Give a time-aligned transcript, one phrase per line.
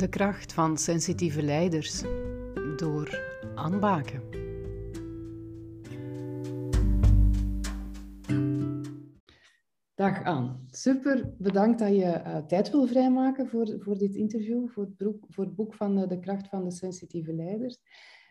[0.00, 2.02] De kracht van sensitieve leiders
[2.76, 3.20] door
[3.54, 4.22] aanbaken.
[9.94, 10.66] Dag Aan.
[10.70, 15.24] Super bedankt dat je uh, tijd wil vrijmaken voor, voor dit interview, voor het, boek,
[15.28, 17.74] voor het boek van de, de kracht van de sensitieve leiders.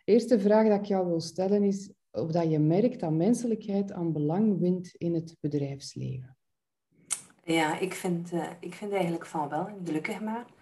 [0.05, 3.91] De eerste vraag dat ik jou wil stellen is of dat je merkt dat menselijkheid
[3.91, 6.37] aan belang wint in het bedrijfsleven.
[7.43, 10.57] Ja, ik vind, uh, ik vind eigenlijk van wel, gelukkig maar.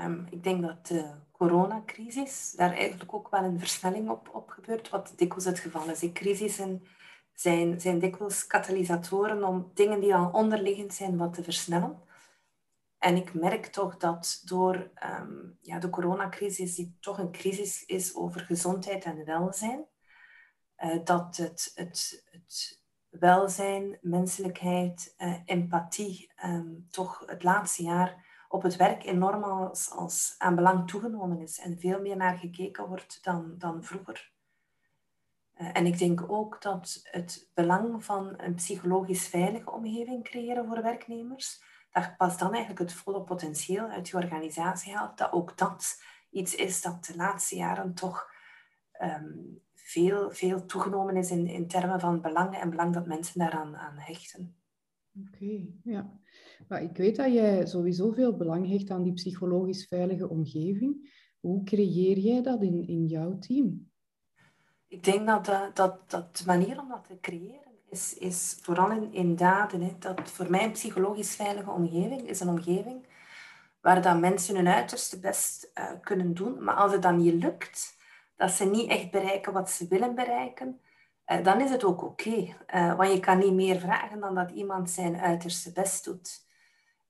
[0.00, 4.88] Um, ik denk dat de coronacrisis daar eigenlijk ook wel een versnelling op, op gebeurt,
[4.88, 5.98] wat dikwijls het geval is.
[5.98, 6.82] De crisissen
[7.32, 11.98] zijn, zijn dikwijls katalysatoren om dingen die al onderliggend zijn wat te versnellen.
[12.98, 14.90] En ik merk toch dat door
[15.20, 19.84] um, ja, de coronacrisis, die toch een crisis is over gezondheid en welzijn,
[20.78, 28.62] uh, dat het, het, het welzijn, menselijkheid, uh, empathie um, toch het laatste jaar op
[28.62, 33.24] het werk enorm als, als aan belang toegenomen is en veel meer naar gekeken wordt
[33.24, 34.32] dan, dan vroeger.
[35.56, 40.82] Uh, en ik denk ook dat het belang van een psychologisch veilige omgeving creëren voor
[40.82, 46.02] werknemers, dat pas dan eigenlijk het volle potentieel uit je organisatie haalt, dat ook dat
[46.30, 48.30] iets is dat de laatste jaren toch
[49.02, 53.76] um, veel, veel toegenomen is in, in termen van belangen en belang dat mensen daaraan
[53.76, 54.59] aan hechten.
[55.18, 56.10] Oké, ja.
[56.68, 61.18] Maar ik weet dat jij sowieso veel belang hecht aan die psychologisch veilige omgeving.
[61.40, 63.90] Hoe creëer jij dat in, in jouw team?
[64.88, 68.90] Ik denk dat, dat, dat, dat de manier om dat te creëren is, is vooral
[68.90, 69.80] in, in daden.
[69.80, 69.96] Hè.
[69.98, 73.06] Dat voor mij een psychologisch veilige omgeving is een omgeving
[73.80, 76.64] waar dat mensen hun uiterste best uh, kunnen doen.
[76.64, 77.96] Maar als het dan niet lukt,
[78.36, 80.80] dat ze niet echt bereiken wat ze willen bereiken,
[81.38, 82.54] dan is het ook oké.
[82.74, 86.48] Uh, want je kan niet meer vragen dan dat iemand zijn uiterste best doet.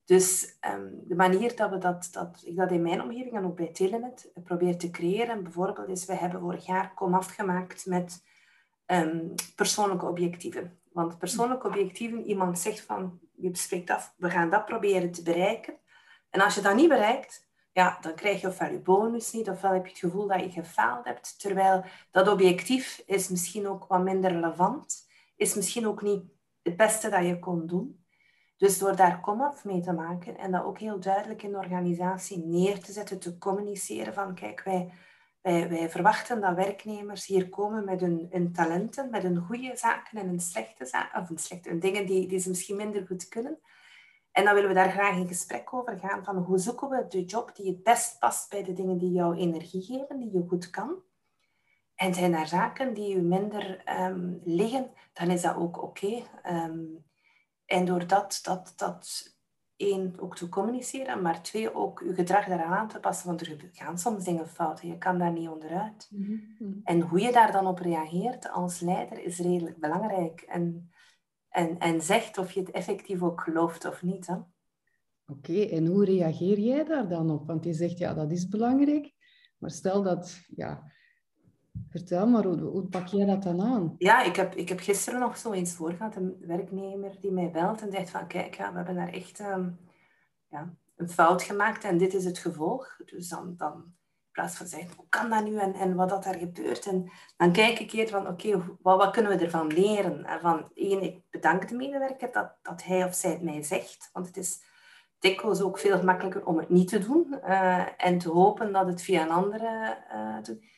[0.05, 3.57] Dus um, de manier dat we dat, dat, ik dat in mijn omgeving en ook
[3.57, 8.25] bij Telenet probeer te creëren, bijvoorbeeld is, we hebben vorig jaar kom afgemaakt met
[8.87, 10.79] um, persoonlijke objectieven.
[10.93, 15.75] Want persoonlijke objectieven, iemand zegt van, je spreekt af, we gaan dat proberen te bereiken.
[16.31, 19.73] En als je dat niet bereikt, ja, dan krijg je ofwel je bonus niet, ofwel
[19.73, 21.41] heb je het gevoel dat je gefaald hebt.
[21.41, 26.23] Terwijl dat objectief is misschien ook wat minder relevant, is misschien ook niet
[26.63, 28.05] het beste dat je kon doen.
[28.57, 32.45] Dus door daar komaf mee te maken en dat ook heel duidelijk in de organisatie
[32.47, 34.93] neer te zetten, te communiceren van kijk, wij,
[35.41, 40.19] wij, wij verwachten dat werknemers hier komen met hun, hun talenten, met hun goede zaken
[40.19, 43.59] en hun slechte zaken, of een slechte, dingen die, die ze misschien minder goed kunnen.
[44.33, 47.25] En dan willen we daar graag in gesprek over gaan van hoe zoeken we de
[47.25, 50.71] job die het best past bij de dingen die jou energie geven, die je goed
[50.71, 50.95] kan.
[51.95, 56.07] En zijn er zaken die je minder um, liggen, dan is dat ook oké.
[56.07, 56.67] Okay.
[56.67, 57.05] Um,
[57.67, 59.35] en door dat, dat, dat
[59.77, 63.71] één, ook te communiceren, maar twee, ook je gedrag daaraan aan te passen, want er
[63.73, 64.81] gaan soms dingen fout.
[64.83, 66.09] Je kan daar niet onderuit.
[66.11, 70.41] Mm En hoe je daar dan op reageert als leider is redelijk belangrijk.
[70.41, 70.91] En,
[71.51, 74.29] en, en zegt of je het effectief ook gelooft of niet.
[74.29, 74.45] Oké,
[75.27, 77.47] okay, en hoe reageer jij daar dan op?
[77.47, 79.13] Want je zegt, ja, dat is belangrijk.
[79.59, 80.93] Maar stel dat, ja,
[81.89, 83.95] Vertel maar, hoe, hoe pak jij dat dan aan?
[83.99, 87.83] Ja, ik heb, ik heb gisteren nog zo eens voorgehad, een werknemer die mij belt
[87.83, 89.79] en zegt van, kijk, ja, we hebben daar echt um,
[90.49, 92.97] ja, een fout gemaakt en dit is het gevolg.
[93.05, 93.95] Dus dan, dan
[94.31, 96.87] in plaats van zeggen, hoe kan dat nu en, en wat dat daar gebeurt?
[96.87, 100.25] En dan kijk ik eerder van, oké, wat, wat kunnen we ervan leren?
[100.25, 104.11] En van, één, ik bedank de medewerker dat, dat hij of zij het mij zegt,
[104.13, 104.63] want het is
[105.19, 109.03] dikwijls ook veel gemakkelijker om het niet te doen uh, en te hopen dat het
[109.03, 110.69] via een andere uh, doet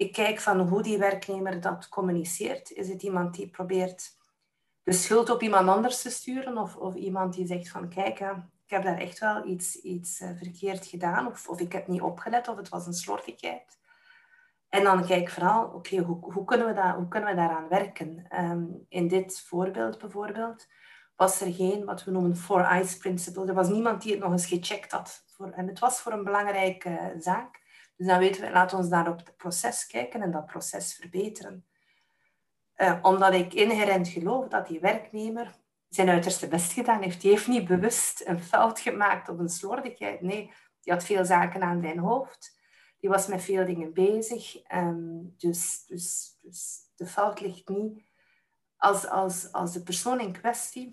[0.00, 2.70] ik kijk van hoe die werknemer dat communiceert.
[2.70, 4.16] Is het iemand die probeert
[4.82, 8.18] de schuld op iemand anders te sturen of, of iemand die zegt van kijk,
[8.70, 12.00] ik heb daar echt wel iets, iets eh, verkeerd gedaan of, of ik heb niet
[12.00, 13.78] opgelet of het was een slordigheid.
[14.68, 18.26] En dan kijk ik vooral, oké, hoe, hoe, kunnen we hoe kunnen we daaraan werken?
[18.44, 20.66] Um, in dit voorbeeld bijvoorbeeld
[21.16, 23.46] was er geen, wat we noemen, four eyes principle.
[23.46, 25.24] Er was niemand die het nog eens gecheckt had.
[25.26, 27.60] Voor, en het was voor een belangrijke zaak.
[27.96, 31.66] Dus dan weten we, laten we naar op het proces kijken en dat proces verbeteren.
[32.76, 35.58] Uh, omdat ik inherent geloof dat die werknemer
[35.90, 37.20] zijn uiterste best gedaan heeft.
[37.20, 40.20] Die heeft niet bewust een fout gemaakt of een slordigheid.
[40.20, 42.58] Nee, die had veel zaken aan zijn hoofd.
[43.00, 44.72] Die was met veel dingen bezig.
[44.72, 48.08] Um, dus, dus, dus de fout ligt niet
[48.80, 50.92] als, als, als de persoon in kwestie,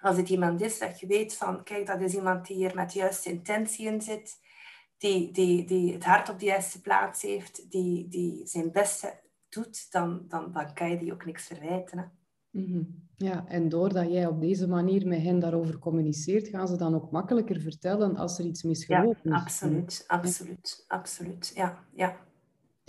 [0.00, 2.92] als het iemand is dat je weet van, kijk, dat is iemand die hier met
[2.92, 4.40] de juiste intentie in zit,
[4.98, 9.92] die, die, die het hart op de juiste plaats heeft, die, die zijn beste doet,
[9.92, 12.17] dan, dan, dan kan je die ook niks verwijten.
[12.50, 12.82] Mhm.
[13.16, 17.10] Ja, en doordat jij op deze manier met hen daarover communiceert, gaan ze dan ook
[17.10, 19.42] makkelijker vertellen als er iets misgelopen ja, is.
[19.42, 21.52] Absoluut, absoluut, absoluut.
[21.54, 22.26] Ja, ja.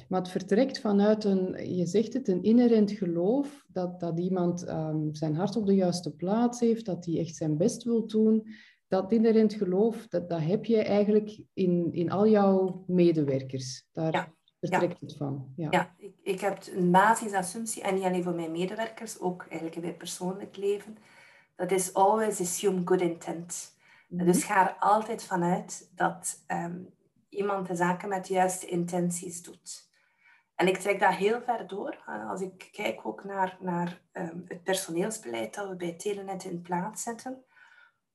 [0.07, 5.15] Maar het vertrekt vanuit een, je zegt het, een inherent geloof dat, dat iemand um,
[5.15, 8.47] zijn hart op de juiste plaats heeft, dat hij echt zijn best wil doen.
[8.87, 13.87] Dat inherent geloof, dat, dat heb je eigenlijk in, in al jouw medewerkers.
[13.91, 14.33] Daar ja.
[14.59, 15.53] Vertrekt het van.
[15.55, 19.75] Ja, ja ik, ik heb een basisassumptie, en niet alleen voor mijn medewerkers, ook eigenlijk
[19.75, 20.97] in mijn persoonlijk leven.
[21.55, 23.77] Dat is always assume good intent.
[24.07, 26.93] Mm Dus ga er altijd vanuit dat um,
[27.29, 29.87] iemand de zaken met de juiste intenties doet.
[30.55, 31.97] En ik trek dat heel ver door.
[32.29, 37.03] Als ik kijk ook naar, naar um, het personeelsbeleid dat we bij Telenet in plaats
[37.03, 37.43] zetten.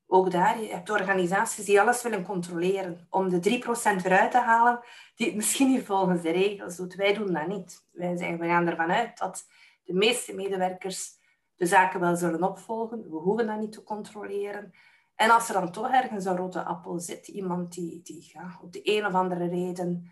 [0.06, 3.62] Ook daar, je hebt organisaties die alles willen controleren om de
[4.00, 4.80] 3% eruit te halen
[5.14, 6.94] die het misschien niet volgens de regels doet.
[6.94, 7.86] Wij doen dat niet.
[7.92, 9.46] Wij zeggen, we gaan ervan uit dat
[9.82, 11.12] de meeste medewerkers
[11.54, 13.10] de zaken wel zullen opvolgen.
[13.10, 14.72] We hoeven dat niet te controleren.
[15.14, 18.72] En als er dan toch ergens een rode appel zit, iemand die, die ja, op
[18.72, 20.10] de een of andere reden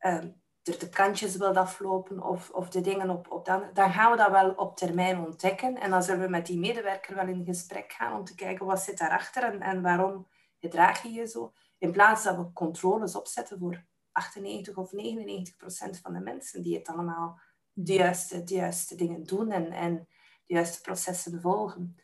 [0.00, 4.10] um, er de kantjes wil aflopen of, of de dingen op, op dan, dan gaan
[4.10, 5.80] we dat wel op termijn ontdekken.
[5.80, 8.82] En dan zullen we met die medewerker wel in gesprek gaan om te kijken wat
[8.82, 10.26] zit daarachter en, en waarom
[10.60, 11.52] gedraag je je zo.
[11.78, 16.76] In plaats dat we controles opzetten voor 98 of 99 procent van de mensen die
[16.76, 17.40] het allemaal
[17.72, 20.08] de juiste, de juiste dingen doen en, en
[20.46, 21.96] de juiste processen volgen.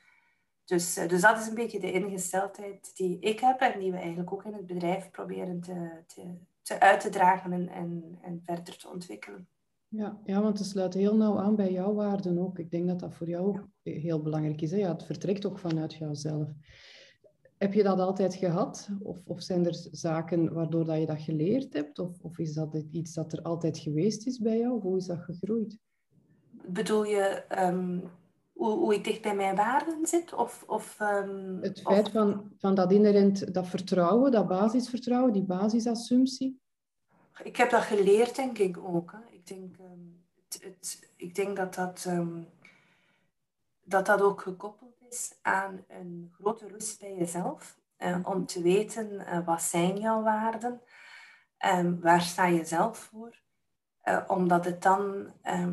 [0.65, 3.99] Dus, eh, dus dat is een beetje de ingesteldheid die ik heb en die we
[3.99, 8.41] eigenlijk ook in het bedrijf proberen te, te, te uit te dragen en, en, en
[8.45, 9.49] verder te ontwikkelen.
[9.89, 12.59] Ja, ja, want het sluit heel nauw aan bij jouw waarden ook.
[12.59, 14.71] Ik denk dat dat voor jou heel belangrijk is.
[14.71, 14.77] Hè?
[14.77, 16.49] Ja, het vertrekt ook vanuit jouzelf.
[17.59, 18.89] Heb je dat altijd gehad?
[19.03, 21.99] Of, of zijn er zaken waardoor dat je dat geleerd hebt?
[21.99, 24.81] Of, of is dat iets dat er altijd geweest is bij jou?
[24.81, 25.79] Hoe is dat gegroeid?
[26.67, 27.99] Bedoel je ehm,
[28.55, 30.33] hoe, hoe, ik dicht bij mijn waarden zit?
[30.33, 36.63] Of, of, um, het feit Van, van dat inherent, dat vertrouwen, dat basisvertrouwen, die basisassumptie?
[37.43, 39.13] Ik heb dat geleerd, denk ik ook.
[39.13, 39.35] Hè.
[39.35, 42.49] Ik, denk, um, het, het, ik denk dat dat, um,
[43.83, 47.83] dat dat ook gekoppeld is aan een grote rust bij jezelf.
[47.99, 50.81] Uh, om te weten, uh, wat zijn jouw waarden?
[51.65, 53.43] Um, waar sta je zelf voor?
[54.05, 55.69] Uh, omdat het dan eh,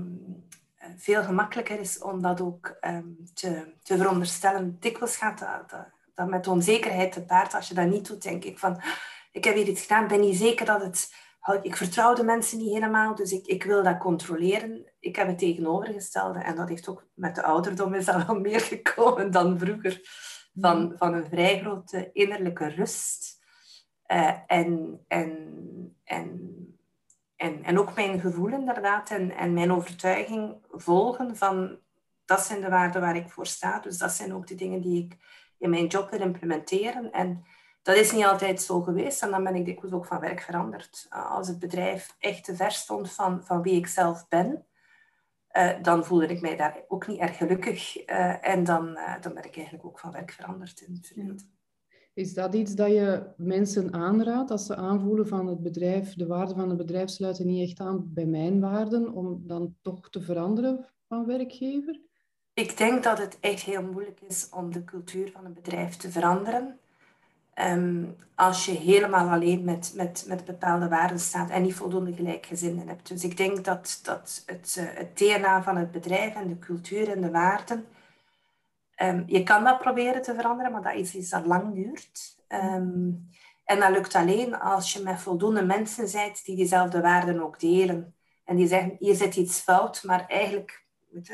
[0.98, 4.78] veel gemakkelijker is om dat ook um, te, te veronderstellen.
[4.80, 7.54] Dikwijls gaat dat, dat, dat, met onzekerheid te paard.
[7.54, 8.82] Als je dat niet doet, denk ik van,
[9.32, 11.30] ik heb hier iets gedaan, ben niet zeker dat het...
[11.62, 14.92] Ik vertrouw de mensen niet helemaal, dus ik, ik wil dat controleren.
[15.00, 18.60] Ik heb het tegenovergestelde en dat heeft ook met de ouderdom is dat wel meer
[18.60, 20.02] gekomen dan vroeger.
[20.54, 20.98] Van, mm.
[20.98, 23.40] van een vrij grote innerlijke rust.
[24.08, 25.48] Uh, en, en,
[26.04, 26.52] en
[27.42, 31.80] en, en ook mijn gevoel inderdaad en, en mijn overtuiging volgen van
[32.26, 33.80] dat zijn de waarden waar ik voor sta.
[33.80, 35.18] Dus dat zijn ook de dingen die ik
[35.58, 37.12] in mijn job wil implementeren.
[37.12, 37.46] En
[37.82, 41.08] dat is niet altijd zo geweest en dan ben ik dikwijls ook van werk veranderd.
[41.10, 44.66] Als het bedrijf echt te ver stond van, van wie ik zelf ben,
[45.52, 48.10] uh, dan voelde ik mij daar ook niet erg gelukkig.
[48.10, 51.61] Uh, en dan, dan ben ik eigenlijk ook van werk veranderd in het verleden.
[52.14, 56.56] Is dat iets dat je mensen aanraadt als ze aanvoelen van het bedrijf, de waarden
[56.56, 60.86] van het bedrijf sluiten niet echt aan bij mijn waarden, om dan toch te veranderen
[61.08, 62.00] van werkgever?
[62.54, 66.12] Ik denk dat het echt heel moeilijk is om de cultuur van een bedrijf te
[66.12, 66.80] veranderen.
[67.56, 72.88] Um, als je helemaal alleen met, met, met bepaalde waarden staat en niet voldoende gelijkgezinden
[72.88, 73.08] hebt.
[73.08, 77.10] Dus ik denk dat, dat het, uh, het DNA van het bedrijf en de cultuur
[77.10, 77.86] en de waarden
[79.04, 82.44] Um, je kan dat proberen te veranderen, maar dat is iets dat lang duurt.
[82.48, 83.30] Um,
[83.64, 88.16] en dat lukt alleen als je met voldoende mensen bent die diezelfde waarden ook delen.
[88.44, 91.28] En die zeggen, hier zit iets fout, maar eigenlijk het,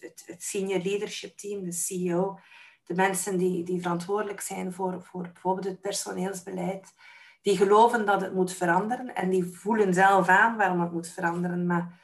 [0.00, 2.38] het, het senior leadership team, de CEO,
[2.84, 6.94] de mensen die, die verantwoordelijk zijn voor, voor bijvoorbeeld het personeelsbeleid,
[7.42, 11.66] die geloven dat het moet veranderen en die voelen zelf aan waarom het moet veranderen.
[11.66, 12.00] Maar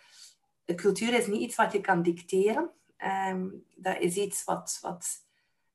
[0.65, 2.71] de cultuur is niet iets wat je kan dicteren.
[3.05, 5.27] Um, dat is iets wat, wat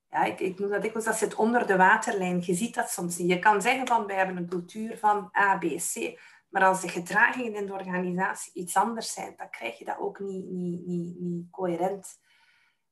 [0.10, 2.42] ja, ik, ik noem dat dikwijls, dat zit onder de waterlijn.
[2.46, 3.30] Je ziet dat soms niet.
[3.30, 6.20] Je kan zeggen van, wij hebben een cultuur van A, B, C.
[6.50, 10.20] Maar als de gedragingen in de organisatie iets anders zijn, dan krijg je dat ook
[10.20, 12.20] niet, niet, niet, niet coherent.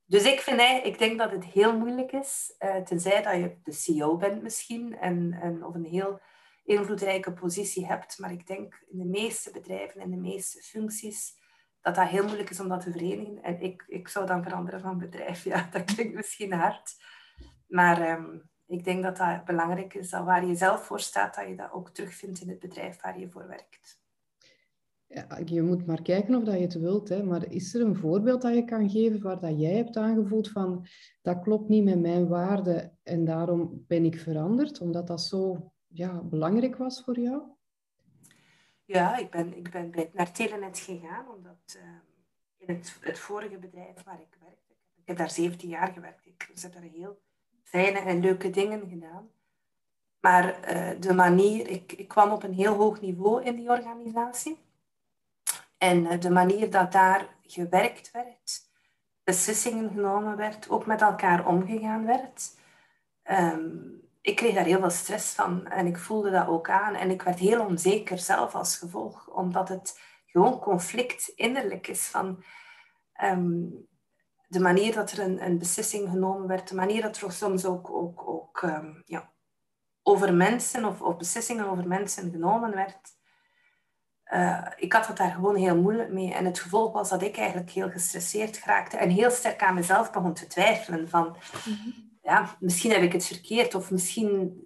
[0.06, 3.72] Dus ik, vind, ik denk dat het heel moeilijk is, uh, tenzij dat je de
[3.72, 6.20] CEO bent misschien, en, en, of een heel
[6.64, 8.18] invloedrijke positie hebt.
[8.18, 11.38] Maar ik denk in de meeste bedrijven, in de meeste functies,
[11.80, 13.42] dat dat heel moeilijk is om dat te verenigen.
[13.42, 15.44] En ik, ik zou dan veranderen van bedrijf.
[15.50, 16.94] Ja, dat klinkt misschien hard.
[17.66, 21.48] Maar ehm, ik denk dat dat belangrijk is, dat waar je zelf voor staat, dat
[21.48, 23.98] je dat ook terugvindt in het bedrijf waar je voor werkt.
[25.44, 28.42] je moet maar kijken of dat je het wilt, hè, maar is er een voorbeeld
[28.42, 30.86] dat je kan geven waar dat jij hebt aangevoeld van
[31.22, 36.22] dat klopt niet met mijn waarden en daarom ben ik veranderd, omdat dat zo ja,
[36.22, 37.42] belangrijk was voor jou?
[38.92, 41.82] Ja, ik ben, ik ben naar Telenet gegaan, omdat uh,
[42.56, 46.50] in het, het vorige bedrijf waar ik werkte, ik heb daar 17 jaar gewerkt, ik
[46.60, 47.20] heb daar heel
[47.62, 49.30] fijne en leuke dingen gedaan.
[50.20, 54.58] Maar uh, de manier, ik, ik kwam op een heel hoog niveau in die organisatie.
[55.78, 58.68] En uh, de manier dat daar gewerkt werd,
[59.24, 62.54] beslissingen genomen werd, ook met elkaar omgegaan werd.
[63.30, 66.94] Um, ik kreeg daar heel veel stress van en ik voelde dat ook aan.
[66.94, 72.44] En ik werd heel onzeker zelf als gevolg, omdat het gewoon conflict innerlijk is van
[73.22, 73.88] um,
[74.46, 77.90] de manier dat er een, een, beslissing genomen werd, de manier dat er soms ook,
[77.90, 79.32] ook, ook um, ja,
[80.02, 83.18] over mensen of, beslissingen over mensen genomen werd.
[84.32, 86.34] Uh, ik had het daar gewoon heel moeilijk mee.
[86.34, 90.12] En het gevolg was dat ik eigenlijk heel gestresseerd raakte en heel sterk aan mezelf
[90.12, 91.36] begon te twijfelen van...
[91.64, 94.60] Mm ja, misschien heb ik het verkeerd of misschien,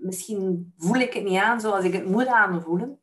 [0.00, 3.00] misschien voel ik het niet aan zoals ik het moet aanvoelen.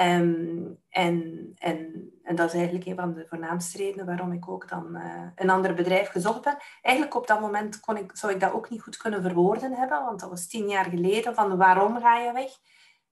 [0.00, 4.68] Um, en, en, en dat is eigenlijk een van de voornaamste redenen waarom ik ook
[4.68, 6.56] dan uh, een ander bedrijf gezocht ben.
[6.82, 10.04] Eigenlijk op dat moment kon ik, zou ik dat ook niet goed kunnen verwoorden hebben,
[10.04, 12.50] want dat was tien jaar geleden van waarom ga je weg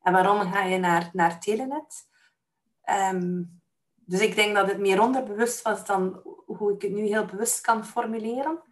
[0.03, 2.09] en waarom ga je naar, naar Telenet.
[3.13, 3.61] Um,
[3.95, 7.61] dus ik denk dat het meer onderbewust was dan hoe ik het nu heel bewust
[7.61, 8.63] kan formuleren.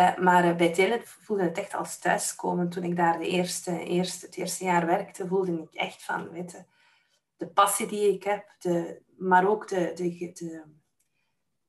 [0.00, 2.68] Uh, maar uh, bij Telenet voelde het echt als thuiskomen.
[2.68, 6.50] Toen ik daar de eerste, eerste, het eerste jaar werkte, voelde ik echt van, weet
[6.50, 6.64] je,
[7.36, 10.62] de passie die ik heb, de, maar ook de, de, de,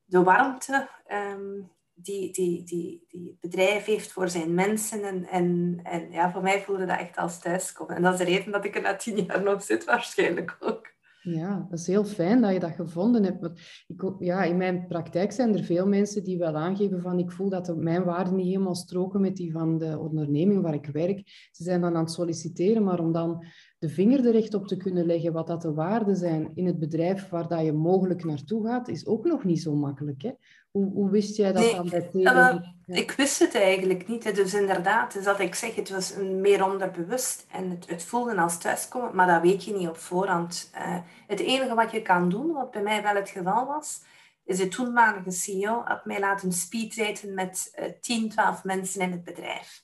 [0.04, 5.04] de warmte um, die, die, die, die het bedrijf heeft voor zijn mensen.
[5.04, 7.96] En, en, en ja, voor mij voelde dat echt als thuiskomen.
[7.96, 10.91] En dat is de reden dat ik er na tien jaar nog zit, waarschijnlijk ook.
[11.24, 13.40] Ja, dat is heel fijn dat je dat gevonden hebt.
[13.40, 17.30] Want ik, ja, in mijn praktijk zijn er veel mensen die wel aangeven van ik
[17.30, 21.48] voel dat mijn waarden niet helemaal stroken met die van de onderneming waar ik werk.
[21.50, 23.44] Ze zijn dan aan het solliciteren, maar om dan
[23.78, 26.78] de vinger er echt op te kunnen leggen wat dat de waarden zijn in het
[26.78, 30.22] bedrijf waar dat je mogelijk naartoe gaat, is ook nog niet zo makkelijk.
[30.22, 30.30] Hè?
[30.72, 32.74] Hoe, hoe wist jij dat dan bij Tele?
[32.86, 34.34] Ik wist het eigenlijk niet.
[34.34, 38.58] Dus inderdaad, dus dat ik zeg, het was meer onderbewust en het, het voelde als
[38.58, 40.70] thuiskomen, maar dat weet je niet op voorhand.
[40.74, 44.00] Uh, het enige wat je kan doen, wat bij mij wel het geval was,
[44.44, 49.24] is de toenmalige CEO had mij laten speeddaten met uh, 10, 12 mensen in het
[49.24, 49.82] bedrijf.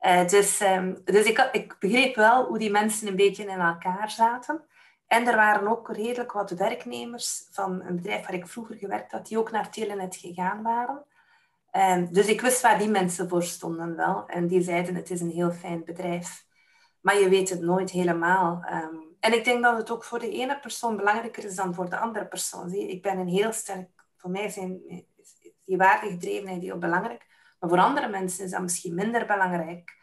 [0.00, 4.10] Uh, dus um, dus ik, ik begreep wel hoe die mensen een beetje in elkaar
[4.10, 4.64] zaten.
[5.10, 9.26] En er waren ook redelijk wat werknemers van een bedrijf waar ik vroeger gewerkt had,
[9.26, 11.04] die ook naar Telenet gegaan waren.
[11.72, 14.26] Um, dus ik wist waar die mensen voor stonden wel.
[14.26, 16.46] En die zeiden, het is een heel fijn bedrijf.
[17.00, 18.64] Maar je weet het nooit helemaal.
[18.72, 21.90] Um, en ik denk dat het ook voor de ene persoon belangrijker is dan voor
[21.90, 22.68] de andere persoon.
[22.68, 23.88] Zie, ik ben een heel sterk...
[24.16, 24.82] Voor mij zijn
[25.64, 27.26] die waardegedrevenheid heel belangrijk.
[27.60, 29.96] Maar voor andere mensen is dat misschien minder belangrijk.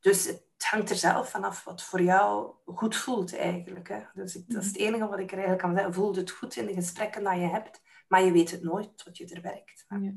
[0.00, 3.88] Dus het hangt er zelf vanaf wat voor jou goed voelt eigenlijk.
[3.88, 4.00] Hè?
[4.14, 5.94] Dus ik, dat is het enige wat ik er eigenlijk kan zeggen.
[5.94, 9.16] Voelt het goed in de gesprekken dat je hebt, maar je weet het nooit tot
[9.16, 9.84] je er werkt.
[9.88, 10.14] Ja.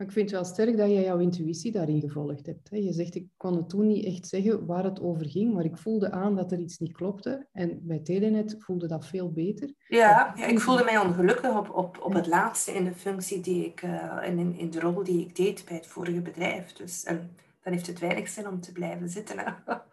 [0.00, 2.68] Maar ik vind het wel sterk dat jij jouw intuïtie daarin gevolgd hebt.
[2.70, 5.78] Je zegt, ik kon het toen niet echt zeggen waar het over ging, maar ik
[5.78, 7.48] voelde aan dat er iets niet klopte.
[7.52, 9.74] En bij Telenet voelde dat veel beter.
[9.88, 13.64] Ja, ja ik voelde mij ongelukkig op, op, op het laatste in de functie die
[13.64, 16.72] ik, uh, in, in de rol die ik deed bij het vorige bedrijf.
[16.72, 19.36] Dus en dan heeft het weinig zin om te blijven zitten.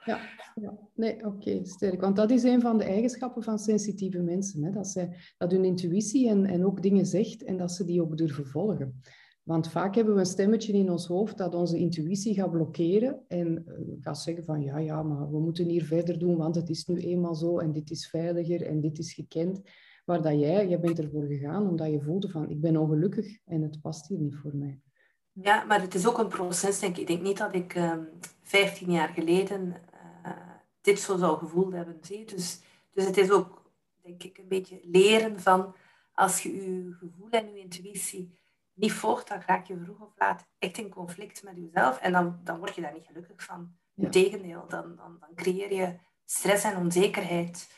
[0.05, 0.19] Ja,
[0.55, 2.01] ja, nee, oké, sterk.
[2.01, 4.63] Want dat is een van de eigenschappen van sensitieve mensen.
[4.63, 4.71] Hè?
[4.71, 8.17] Dat, zij, dat hun intuïtie en, en ook dingen zegt en dat ze die ook
[8.17, 9.01] durven volgen.
[9.43, 13.65] Want vaak hebben we een stemmetje in ons hoofd dat onze intuïtie gaat blokkeren en
[13.67, 16.86] uh, gaat zeggen van ja, ja, maar we moeten hier verder doen, want het is
[16.86, 19.62] nu eenmaal zo en dit is veiliger en dit is gekend.
[20.05, 23.62] Maar dat jij, jij bent ervoor gegaan omdat je voelde van ik ben ongelukkig en
[23.62, 24.81] het past hier niet voor mij.
[25.41, 27.01] Ja, maar het is ook een proces, denk ik.
[27.01, 28.03] Ik denk niet dat ik ehm,
[28.44, 29.75] 15 jaar geleden
[30.25, 30.32] uh,
[30.82, 31.98] dit zo zou gevoeld hebben.
[32.01, 32.25] Zie?
[32.25, 35.75] Dus, dus het is ook, denk ik, een beetje leren van
[36.13, 38.39] als je je gevoel en je intuïtie
[38.74, 42.00] niet volgt, dan raak je vroeg of laat echt in conflict met jezelf.
[42.00, 43.75] En dan, dan word je daar niet gelukkig van.
[43.96, 47.70] Integendeel, dan, dan, dan creëer je stress en onzekerheid.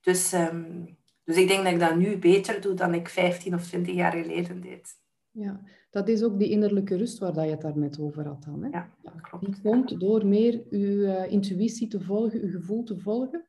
[0.00, 3.66] Dus, um, dus ik denk dat ik dat nu beter doe dan ik 15 of
[3.66, 4.96] 20 jaar geleden deed.
[5.38, 8.62] Ja, dat is ook die innerlijke rust waar je het daarnet over had dan.
[8.62, 8.68] Hè?
[8.68, 8.90] Ja,
[9.22, 9.44] klopt.
[9.44, 13.46] Die komt door meer uw uh, intuïtie te volgen, uw gevoel te volgen?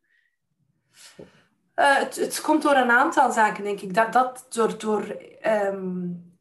[1.76, 3.94] Uh, het, het, komt door een aantal zaken, denk ik.
[3.94, 6.38] Dat, dat door, door um,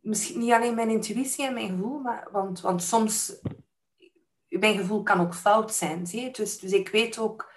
[0.00, 3.40] misschien niet alleen mijn intuïtie en mijn gevoel, maar, want, want soms,
[4.48, 6.06] mijn gevoel kan ook fout zijn.
[6.06, 6.30] Zie je?
[6.30, 7.52] Dus, dus ik weet ook,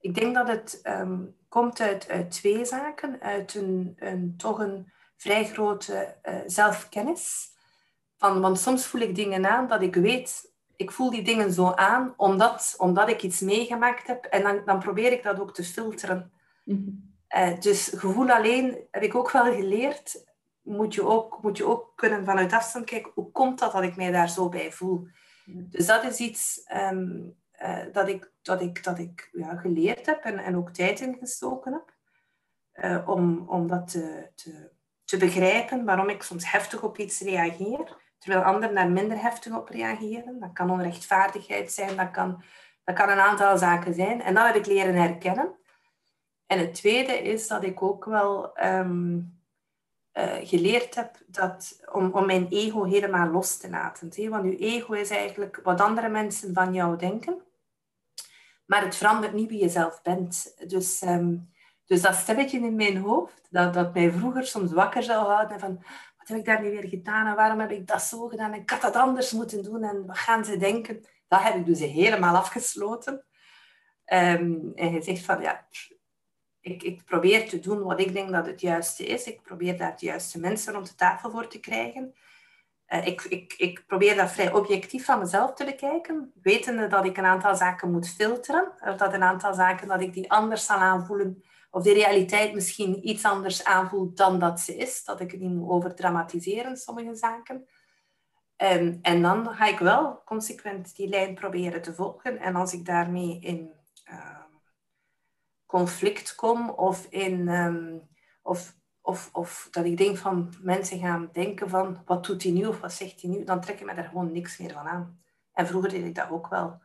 [0.00, 3.20] ik denk dat het um, komt uit, uit twee zaken.
[3.20, 4.92] Uit een, een toch een
[5.22, 7.50] vrij grote uh, zelfkennis.
[8.16, 11.70] Van, want soms voel ik dingen aan dat ik weet, ik voel die dingen zo
[11.70, 14.24] aan omdat, omdat ik iets meegemaakt heb.
[14.24, 16.32] En dan, dan probeer ik dat ook te filteren.
[16.64, 16.90] Mhm.
[17.36, 20.24] uh, dus gevoel alleen heb ik ook wel geleerd.
[20.62, 23.96] Moet je ook, moet je ook kunnen vanuit afstand kijken, hoe komt dat dat ik
[23.96, 25.06] mij daar zo bij voel?
[25.44, 30.24] Dus dat is iets um, uh, dat ik, dat ik, dat ik ja, geleerd heb
[30.24, 31.94] en, en ook tijd in gestoken heb.
[32.74, 34.70] Uh, om, om dat te, te,
[35.12, 39.68] te begrijpen, waarom ik soms heftig op iets reageer, terwijl anderen daar minder heftig op
[39.68, 40.40] reageren.
[40.40, 42.42] Dat kan onrechtvaardigheid zijn, dat kan,
[42.84, 44.22] dat kan een aantal zaken zijn.
[44.22, 45.54] En dat heb ik leren herkennen.
[46.46, 49.40] En het tweede is dat ik ook wel um,
[50.14, 54.30] uh, geleerd heb dat, om, om mijn ego helemaal los te laten.
[54.30, 57.42] Want je ego is eigenlijk wat andere mensen van jou denken.
[58.66, 60.54] Maar het verandert niet wie je zelf bent.
[60.70, 61.51] Dus, um,
[61.86, 65.60] dus dat stemmetje in mijn hoofd, dat, dat mij vroeger soms wakker zou houden.
[65.60, 65.74] Van,
[66.16, 67.26] wat heb ik daar nu weer gedaan?
[67.26, 68.54] En waarom heb ik dat zo gedaan?
[68.54, 69.82] Ik had dat anders moeten doen.
[69.82, 71.04] En wat gaan ze denken?
[71.28, 73.24] Dat heb ik dus helemaal afgesloten.
[74.06, 75.66] Um, en je zegt van, ja,
[76.60, 79.26] ik, ik, probeer te doen wat ik denk dat het juiste is.
[79.26, 82.14] Ik probeer daar de juiste mensen rond de tafel voor te krijgen.
[82.88, 87.16] Uh, ik, ik, ik, probeer dat vrij objectief van mezelf te bekijken, wetende dat ik
[87.16, 91.44] een aantal zaken moet filteren, dat een aantal zaken dat ik die anders zal aanvoelen,
[91.74, 95.50] of de realiteit misschien iets anders aanvoelt dan dat ze is, dat ik het niet
[95.50, 97.68] moet overdramatiseren, sommige zaken.
[98.56, 102.38] En, en dan ga ik wel consequent die lijn proberen te volgen.
[102.38, 103.72] En als ik daarmee in
[104.10, 104.40] uh,
[105.66, 108.08] conflict kom of, in, um,
[108.42, 112.66] of, of, of dat ik denk van mensen gaan denken van wat doet hij nu
[112.66, 115.22] of wat zegt hij nu, dan trek ik me daar gewoon niks meer van aan.
[115.52, 116.80] En vroeger deed ik dat ook wel.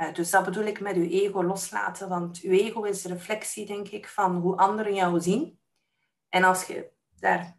[0.00, 3.88] Uh, dus dat bedoel ik met uw ego loslaten, want uw ego is reflectie, denk
[3.88, 5.58] ik, van hoe anderen jou zien.
[6.28, 7.56] En als je daar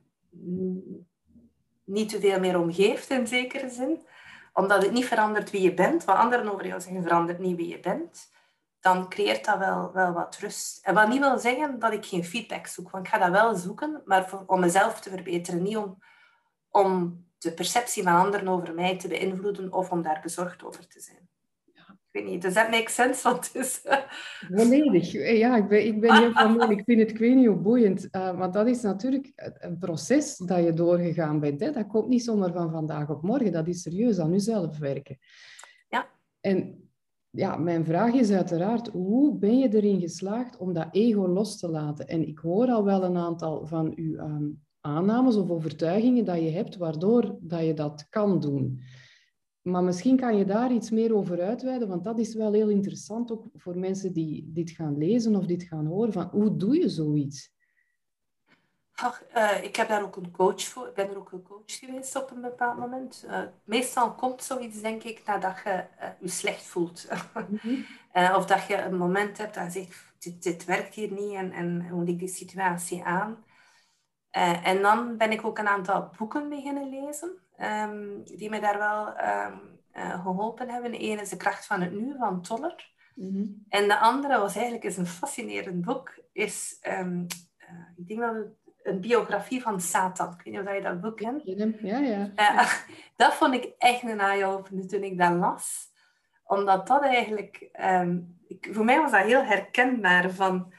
[1.84, 4.08] niet te veel meer om geeft, in zekere zin,
[4.54, 7.68] omdat het niet verandert wie je bent, wat anderen over jou zeggen verandert niet wie
[7.68, 8.32] je bent,
[8.80, 10.86] dan creëert dat wel, wel wat rust.
[10.86, 13.56] En wat niet wil zeggen dat ik geen feedback zoek, want ik ga dat wel
[13.56, 15.98] zoeken, maar voor, om mezelf te verbeteren, niet om,
[16.70, 21.00] om de perceptie van anderen over mij te beïnvloeden of om daar bezorgd over te
[21.00, 21.31] zijn.
[22.12, 23.24] Weet niet, does that make sense?
[23.30, 23.82] Want dus,
[24.50, 25.12] Volledig.
[25.38, 28.08] Ja, ik ben, ik ben heel van Ik vind het, ik weet niet hoe boeiend.
[28.12, 31.60] Uh, want dat is natuurlijk een proces dat je doorgegaan bent.
[31.60, 31.72] Hè?
[31.72, 33.52] Dat komt niet zomaar van vandaag op morgen.
[33.52, 35.18] Dat is serieus aan jezelf werken.
[35.88, 36.10] Ja.
[36.40, 36.90] En
[37.30, 41.70] ja, mijn vraag is uiteraard, hoe ben je erin geslaagd om dat ego los te
[41.70, 42.08] laten?
[42.08, 46.50] En ik hoor al wel een aantal van uw um, aannames of overtuigingen dat je
[46.50, 48.82] hebt, waardoor dat je dat kan doen.
[49.62, 53.32] Maar misschien kan je daar iets meer over uitweiden, want dat is wel heel interessant
[53.32, 56.14] ook voor mensen die dit gaan lezen of dit gaan horen.
[56.14, 57.54] Van, hoe doe je zoiets?
[58.94, 60.88] Ach, uh, ik heb daar ook een coach voor.
[60.88, 63.26] Ik ben er ook een coach geweest op een bepaald moment.
[63.28, 67.08] Uh, meestal komt zoiets, denk ik, nadat je uh, je slecht voelt.
[67.50, 68.36] Mm -hmm.
[68.36, 71.52] of dat je een moment hebt dat je zegt, dit, dit werkt hier niet en,
[71.52, 73.44] en hoe moet ik die situatie aan?
[74.64, 79.08] en dan ben ik ook een aantal boeken beginnen lezen, um, die me daar wel
[79.08, 79.80] um,
[80.22, 80.94] geholpen hebben.
[80.94, 82.90] Eén is De kracht van het nu, van Toller.
[83.16, 83.66] Mm -hmm.
[83.70, 86.20] En de andere was eigenlijk is een fascinerend boek.
[86.32, 87.26] Is, um,
[87.96, 90.34] ik denk dat het een biografie van Satan.
[90.34, 91.42] Ik weet niet of je dat boek kent.
[91.82, 92.32] Ja, ja.
[92.36, 92.74] Uh,
[93.16, 95.90] dat vond ik echt een eye-opener toen ik dat las.
[96.44, 97.70] Omdat dat eigenlijk...
[97.82, 100.74] Um, ik, voor mij was dat heel herkenbaar van...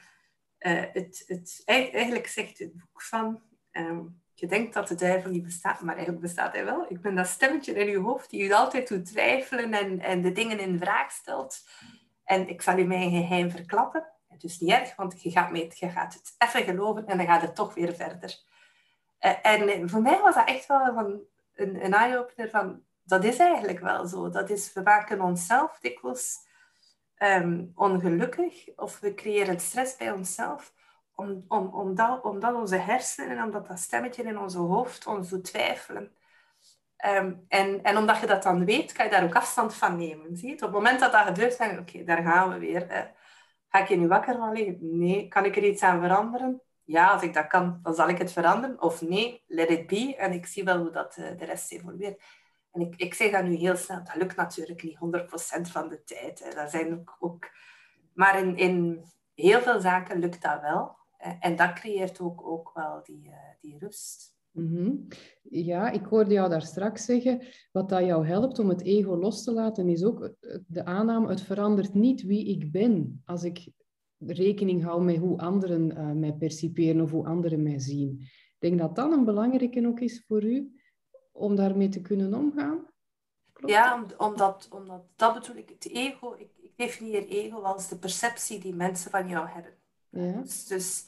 [0.59, 3.41] Uh, het, het, eigenlijk zegt het boek van...
[3.71, 6.85] Um, je denkt dat de duivel niet bestaat, maar eigenlijk bestaat hij wel.
[6.87, 10.31] Ik ben dat stemmetje in je hoofd die je altijd doet twijfelen en, en de
[10.31, 11.67] dingen in vraag stelt.
[12.23, 14.07] En ik zal u mijn geheim verklappen.
[14.27, 17.25] Het is niet erg, want je gaat, mee, je gaat het even geloven en dan
[17.25, 18.35] gaat het toch weer verder.
[19.19, 21.21] Uh, en voor mij was dat echt wel van
[21.53, 24.29] een, een eye-opener van, dat is eigenlijk wel zo.
[24.29, 26.37] Dat is, we maken onszelf dikwijls
[27.17, 30.73] um, ongelukkig of we creëren stress bij onszelf
[31.15, 35.43] om, om, omdat, omdat onze hersenen en omdat dat stemmetje in onze hoofd ons doet
[35.43, 36.11] twijfelen.
[37.05, 40.37] Um, en, en omdat je dat dan weet, kan je daar ook afstand van nemen.
[40.37, 40.53] Zie je?
[40.53, 43.13] Op het moment dat dat gebeurt, dan oké, daar gaan we weer.
[43.73, 44.77] Ga ik je nu wakker van liggen?
[44.79, 45.27] Nee.
[45.27, 46.61] Kan ik er iets aan veranderen?
[46.83, 48.81] Ja, als ik dat kan, dan zal ik het veranderen.
[48.81, 50.15] Of nee, let it be.
[50.17, 52.21] En ik zie wel hoe dat eh, de rest evolueert.
[52.71, 54.03] En ik, ik zeg dat nu heel snel.
[54.03, 56.39] Dat lukt natuurlijk niet 100% van de tijd.
[56.39, 56.69] Hè.
[56.69, 57.49] Zijn ook, ook...
[58.13, 60.97] Maar in, in heel veel zaken lukt dat wel.
[61.39, 64.35] En dat creëert ook, ook wel die, uh, die rust.
[64.51, 65.07] Mm -hmm.
[65.41, 69.43] Ja, ik hoorde jou daar straks zeggen, wat dat jou helpt om het ego los
[69.43, 70.35] te laten, is ook
[70.67, 73.21] de aanname, het verandert niet wie ik ben.
[73.25, 73.71] Als ik
[74.17, 78.17] rekening hou met hoe anderen uh, mij perciperen of hoe anderen mij zien.
[78.21, 80.71] Ik denk dat dat een belangrijke ook is voor u,
[81.31, 82.87] om daarmee te kunnen omgaan.
[83.53, 87.97] Klopt ja, omdat, omdat dat bedoel ik, het ego, ik, ik definieer ego als de
[87.97, 89.73] perceptie die mensen van jou hebben.
[90.09, 90.41] Ja.
[90.41, 91.05] Dus, dus,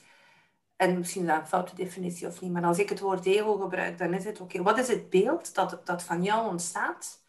[0.75, 3.97] en misschien dat een foute definitie of niet, maar als ik het woord ego gebruik,
[3.97, 7.23] dan is het oké, wat is het beeld dat, dat van jou ontstaat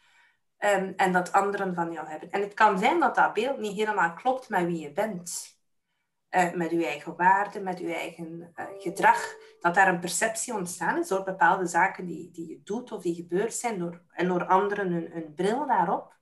[0.59, 2.31] um, en dat anderen van jou hebben?
[2.31, 5.55] En het kan zijn dat dat beeld niet helemaal klopt met wie je bent.
[6.29, 10.97] Uh, met je eigen waarden, met je eigen uh, gedrag, dat daar een perceptie ontstaan
[10.97, 14.45] is door bepaalde zaken die, die je doet of die gebeurd zijn door, en door
[14.45, 16.16] anderen een, een bril daarop.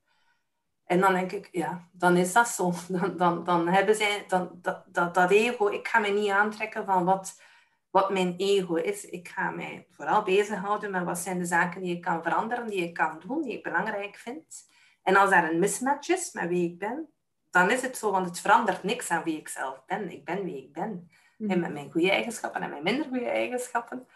[0.86, 2.74] En dan denk ik, ja, dan is dat zo.
[2.88, 6.86] Dan, dan, dan hebben zij dan, dat, dat, dat ego, ik ga me niet aantrekken
[6.86, 7.42] van wat,
[7.90, 9.06] wat mijn ego is.
[9.06, 12.84] Ik ga mij vooral bezighouden met wat zijn de zaken die ik kan veranderen, die
[12.84, 14.68] ik kan doen, die ik belangrijk vind.
[15.04, 17.10] En als daar een mismatch is met wie ik ben,
[17.52, 20.12] dan is het zo, want het verandert niks aan wie ik zelf ben.
[20.12, 21.10] Ik ben wie ik ben.
[21.38, 21.60] En mhm.
[21.60, 24.08] met mijn goede eigenschappen en mijn minder goede eigenschappen.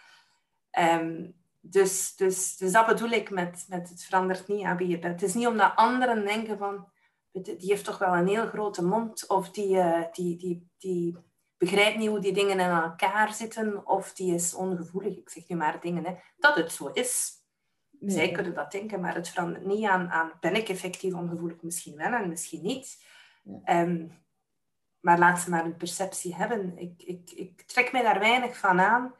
[0.80, 1.39] Um,
[1.70, 5.22] dus, dus, dus dat bedoel ik met, met het verandert niet aan wie je bent.
[5.22, 6.88] Het is niet omdat anderen denken van,
[7.32, 11.18] die heeft toch wel een heel grote mond, of die, uh, die, die, die
[11.58, 15.18] begrijpt niet hoe die dingen in elkaar zitten, of die is ongevoelig.
[15.18, 16.16] Ik zeg nu maar dingen, hè.
[16.38, 17.38] dat het zo is.
[18.00, 21.62] Zij kunnen dat denken, maar het verandert niet aan, aan ben ik effectief ongevoelig?
[21.62, 23.04] Misschien wel en misschien niet.
[23.44, 23.82] Ja.
[23.82, 24.12] Um,
[25.00, 26.78] maar laat ze maar een perceptie hebben.
[26.78, 29.14] Ik, ik, ik trek mij daar weinig van aan.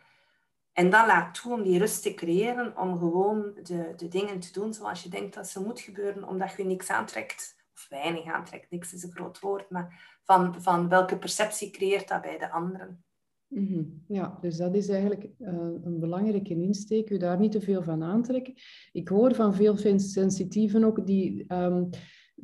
[0.80, 4.52] En dan laat toe om die rust te creëren, om gewoon de, de dingen te
[4.52, 8.72] doen zoals je denkt dat ze moet gebeuren, omdat je niks aantrekt, of weinig aantrekt,
[8.72, 13.04] niks is een groot woord, maar van, van welke perceptie creëert dat bij de anderen.
[13.48, 13.84] Mhm.
[14.08, 15.48] Ja, dus dat is eigenlijk uh,
[15.84, 18.54] een belangrijke insteek, u daar niet te veel van aantrekken.
[18.92, 21.90] Ik hoor van veel sensitieven ook die um,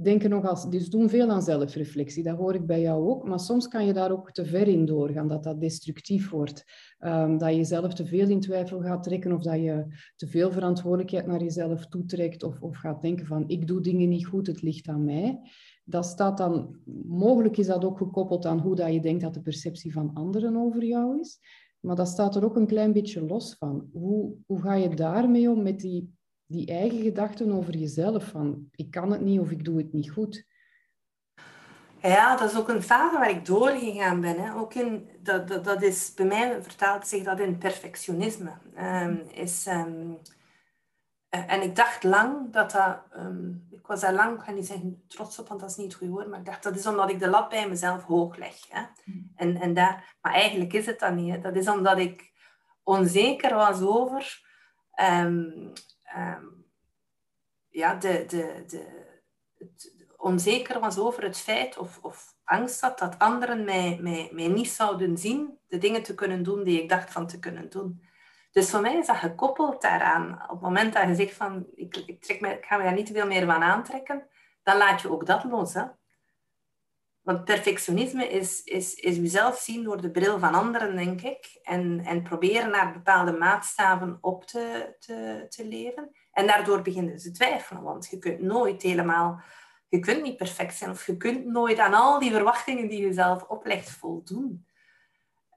[0.01, 3.39] denken nog als, dus doen veel aan zelfreflectie, dat hoor ik bij jou ook, maar
[3.39, 6.63] soms kan je daar ook te ver in doorgaan, dat dat destructief wordt.
[6.99, 10.51] Um, dat je jezelf te veel in twijfel gaat trekken of dat je te veel
[10.51, 14.61] verantwoordelijkheid naar jezelf toetrekt of, of gaat denken van ik doe dingen niet goed, het
[14.61, 15.39] ligt aan mij.
[15.83, 19.41] Dat staat dan, mogelijk is dat ook gekoppeld aan hoe dat je denkt dat de
[19.41, 21.39] perceptie van anderen over jou is.
[21.79, 23.89] Maar dat staat er ook een klein beetje los van.
[23.93, 26.14] Hoe, hoe ga je daarmee om met die
[26.47, 30.11] die eigen gedachten over jezelf, van ik kan het niet of ik doe het niet
[30.11, 30.45] goed.
[32.01, 34.43] Ja, dat is ook een fase waar ik doorgegaan ben.
[34.43, 34.55] Hè.
[34.55, 38.51] Ook in, dat, dat, dat is, bij mij vertaalt zich dat in perfectionisme.
[38.77, 40.17] Um, is, um,
[41.29, 42.97] en ik dacht lang dat dat...
[43.17, 45.87] Um, ik was daar lang, ik ga niet zeggen trots op, want dat is niet
[45.87, 48.37] het goede woord, maar ik dacht dat is omdat ik de lat bij mezelf hoog
[48.37, 48.55] leg.
[48.69, 48.81] Hè.
[49.05, 49.31] Mm.
[49.35, 51.31] En, en daar, maar eigenlijk is het dat niet.
[51.31, 51.39] Hè.
[51.39, 52.31] Dat is omdat ik
[52.83, 54.43] onzeker was over...
[55.01, 55.73] Um,
[56.17, 56.65] um,
[57.69, 58.85] ja, de, de, de,
[59.57, 64.47] het onzeker was over het feit of, of angst had dat anderen mij, mij, mij
[64.47, 68.03] niet zouden zien, de dingen te kunnen doen die ik dacht van te kunnen doen.
[68.51, 70.43] Dus voor mij is dat gekoppeld daaraan.
[70.43, 72.93] Op het moment dat je zegt van, ik, ik, trek me, ik ga me daar
[72.93, 74.27] niet veel meer van aantrekken,
[74.63, 75.73] dan laat je ook dat los.
[75.73, 75.83] Hè?
[77.25, 81.59] Want perfectionisme is, is, is jezelf zien door de bril van anderen, denk ik.
[81.63, 86.11] En, en proberen naar bepaalde maatstaven op te, te, te leven.
[86.31, 89.41] En daardoor beginnen ze twijfelen, want je kunt nooit helemaal,
[89.87, 93.13] je kunt niet perfect zijn of je kunt nooit aan al die verwachtingen die je
[93.13, 94.67] zelf oplegt voldoen.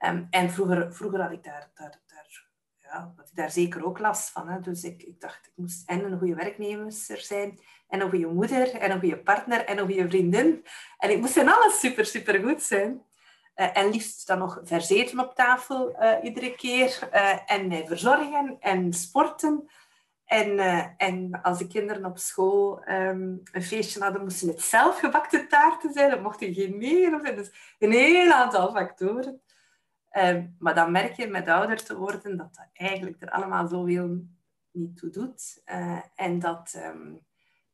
[0.04, 4.30] Um, en vroeger, vroeger had ik daar, daar, daar, ja, ik daar zeker ook last
[4.30, 4.48] van.
[4.48, 4.60] Hè.
[4.60, 8.74] Dus ik, ik dacht, ik moest en een goede werknemer zijn, en een goede moeder,
[8.74, 10.64] en een goede partner, en een goede vriendin.
[10.98, 13.02] En ik moest in alles super, super goed zijn.
[13.56, 17.08] Uh, en liefst dan nog verzeten op tafel uh, iedere keer.
[17.14, 19.68] Uh, en mij verzorgen en sporten.
[20.24, 20.58] En,
[20.96, 25.92] en als de kinderen op school um, een feestje hadden, moesten het zelf gebakte taarten
[25.92, 26.10] zijn.
[26.10, 29.42] Dat mochten geen meer of Dus een heel aantal factoren.
[30.12, 34.24] Um, maar dan merk je met ouder te worden dat dat eigenlijk er allemaal zoveel
[34.70, 35.62] niet toe doet.
[36.14, 37.26] En dat, um,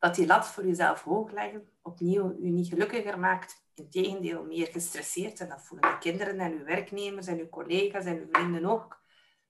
[0.04, 3.62] dat die lat voor jezelf hoog leggen opnieuw je niet gelukkiger maakt.
[3.74, 5.40] Integendeel, meer gestresseerd.
[5.40, 9.02] En dat voelen de kinderen en uw werknemers en uw collega's en uw vrienden ook.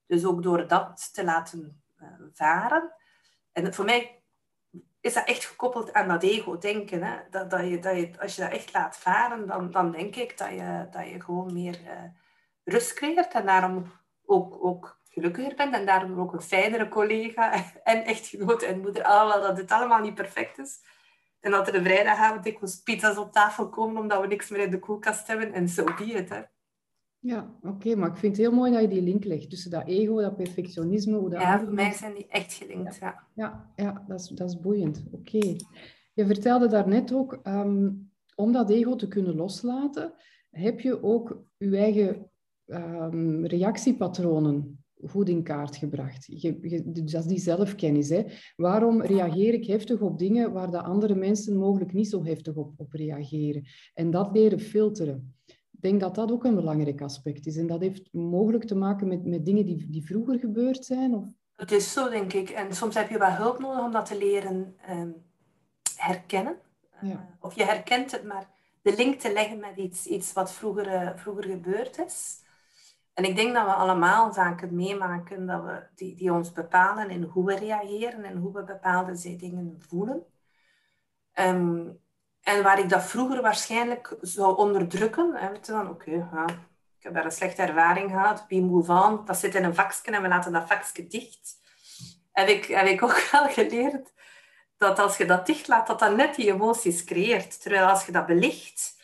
[0.05, 2.93] Dus ook door dat te laten uh, varen.
[3.51, 4.23] En voor mij
[5.01, 7.03] is dat echt gekoppeld aan dat ego-denken.
[7.03, 7.17] Hè?
[7.29, 10.37] Dat, dat, je, dat je, als je dat echt laat varen, dan, dan denk ik
[10.37, 12.03] dat je, dat je gewoon meer uh,
[12.63, 13.91] rust creëert en daarom
[14.25, 19.03] ook, ook gelukkiger bent en daarom ook een fijnere collega en echtgenoot en moeder.
[19.03, 20.79] Alhoewel dat het allemaal niet perfect is.
[21.39, 24.71] En dat er een vrijdagavond dikwijls pizza's op tafel komen omdat we niks meer in
[24.71, 25.53] de koelkast hebben.
[25.53, 26.47] En zo so be it.
[27.19, 29.87] Ja, oké, maar ik vind het heel mooi dat je die link legt tussen dat
[29.87, 31.17] ego, dat perfectionisme.
[31.17, 33.27] Hoe dat ja, voor mij zijn die echt gelinkt, ja.
[33.33, 35.03] Ja, ja, dat, is, dat is boeiend.
[35.11, 35.55] Oké.
[36.13, 40.13] Je vertelde daarnet ook, um, om dat ego te kunnen loslaten,
[40.49, 42.31] heb je ook je eigen
[42.65, 46.25] um, reactiepatronen goed in kaart gebracht.
[46.25, 48.09] Je, je, dus dat is die zelfkennis.
[48.09, 48.23] Hè.
[48.55, 52.73] Waarom reageer ik heftig op dingen waar de andere mensen mogelijk niet zo heftig op,
[52.77, 53.67] op reageren?
[53.93, 55.35] En dat leren filteren.
[55.45, 57.57] Ik denk dat dat ook een belangrijk aspect is.
[57.57, 61.15] En dat heeft mogelijk te maken met, met dingen die, die vroeger gebeurd zijn.
[61.15, 61.23] Of...
[61.55, 62.49] Het is zo, denk ik.
[62.49, 65.15] En soms heb je wel hulp nodig om dat te leren um,
[65.95, 66.57] herkennen.
[67.01, 67.07] Ja.
[67.07, 68.49] Uh, of je herkent het, maar
[68.81, 72.43] de link te leggen met iets, iets wat vroeger, uh, vroeger gebeurd is.
[73.15, 77.23] En ik denk dat we allemaal zaken meemaken dat we, die, die ons bepalen in
[77.23, 80.23] hoe we reageren en hoe we bepaalde dingen voelen.
[81.33, 81.99] Um,
[82.41, 86.11] en waar ik dat vroeger waarschijnlijk zou onderdrukken, en we dan, oké,
[86.97, 90.11] ik heb daar een slechte ervaring gehad, wie moet van, dat zit in een vakje
[90.11, 91.57] en we laten dat vakje dicht.
[92.31, 94.13] Heb ik, heb ik ook wel geleerd
[94.77, 97.61] dat als je dat dicht laat, dat dat net die emoties creëert.
[97.61, 98.94] Terwijl als je dat belicht,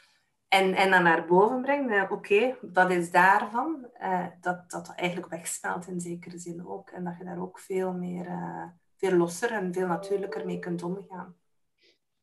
[0.52, 5.30] en, en dan naar boven brengen, uh, oké, dat is daarvan, uh, dat dat eigenlijk
[5.30, 6.90] wegsmelt in zekere zin ook.
[6.90, 8.64] En dat je daar ook veel meer, uh,
[8.98, 11.36] veel losser en veel natuurlijker mee kunt omgaan.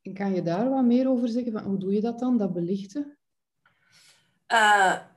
[0.02, 1.52] En kan je daar wat meer over zeggen?
[1.52, 3.16] Van, hoe doe je dat dan, dat belichten?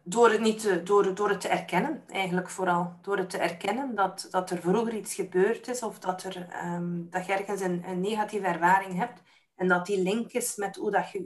[0.03, 2.93] door, het niet te, door, door het te erkennen, eigenlijk vooral.
[3.01, 7.07] Door het te erkennen dat, dat er vroeger iets gebeurd is of dat, er, um,
[7.09, 9.21] dat je ergens een, een negatieve ervaring hebt
[9.61, 11.23] en dat die link is met hoe dat je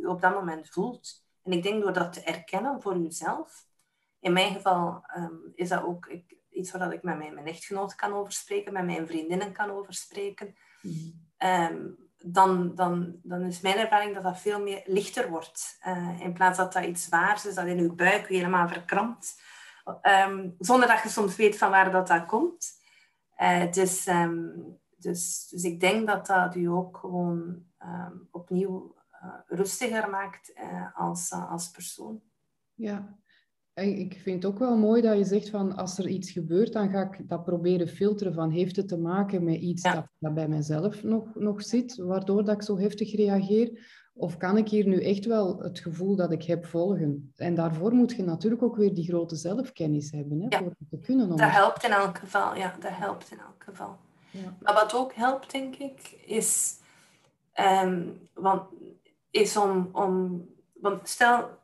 [0.00, 1.24] je, op dat moment voelt.
[1.42, 3.66] En ik denk door dat te erkennen voor jezelf.
[4.20, 7.94] In mijn geval ehm, is dat ook ik, iets waar ik met mijn, mijn echtgenoot
[7.94, 10.54] kan over spreken, met mijn vriendinnen kan over spreken.
[10.82, 11.98] Mm.
[12.18, 15.78] dan, dan, dan is mijn ervaring dat dat veel meer lichter wordt.
[15.86, 19.42] Uh, in plaats dat dat iets zwaars is, dat in je buik weer helemaal verkrampt.
[20.02, 22.80] Um, zonder dat je soms weet van waar dat, dat komt.
[23.38, 24.06] Uh, dus
[25.02, 30.98] dus, dus ik denk dat dat u ook gewoon ehm, opnieuw uh, rustiger maakt uh,
[30.98, 32.20] als, uh, als persoon.
[32.74, 33.18] Ja,
[33.74, 36.72] en ik vind het ook wel mooi dat je zegt van als er iets gebeurt,
[36.72, 40.34] dan ga ik dat proberen filteren van heeft het te maken met iets dat, dat
[40.34, 44.00] bij mezelf nog, nog zit, waardoor dat ik zo heftig reageer.
[44.14, 47.32] Of kan ik hier nu echt wel het gevoel dat ik heb volgen?
[47.36, 50.58] En daarvoor moet je natuurlijk ook weer die grote zelfkennis hebben, hè, ja.
[50.58, 53.96] voor te kunnen Dat helpt in elk geval, ja, dat helpt in elk geval.
[54.60, 56.76] Maar wat ook helpt, denk ik, is,
[57.54, 58.62] um, want,
[59.30, 60.44] is om, om...
[60.72, 61.58] Want stel,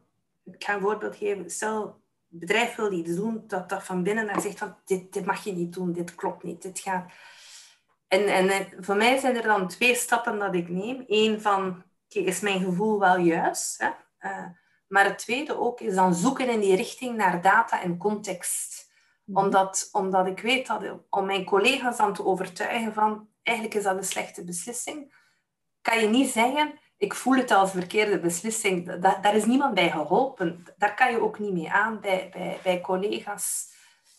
[0.45, 1.51] ik ga een voorbeeld geven.
[1.51, 5.45] Stel, bedrijf wil iets doen, dat dat van binnen naar zegt van, dit, dit mag
[5.45, 7.13] je niet doen, dit klopt niet, dit gaat...
[8.09, 11.05] En, en eh, voor mij zijn er dan twee stappen dat ik neem.
[11.07, 13.79] Eén van, okay, is mijn gevoel wel juist?
[13.79, 13.89] Hè?
[14.31, 14.47] Uh,
[14.89, 18.88] maar het tweede ook is dan zoeken in die richting naar data en context.
[19.29, 19.45] Mhm.
[19.45, 23.97] Omdat, omdat ik weet dat om mijn collega's dan te overtuigen van eigenlijk is dat
[23.97, 25.15] een slechte beslissing,
[25.81, 29.01] kan je niet zeggen, ik voel het als verkeerde beslissing.
[29.01, 30.65] Da daar is niemand bij geholpen.
[30.77, 33.77] Daar kan je ook niet mee aan bij, bij, collega's.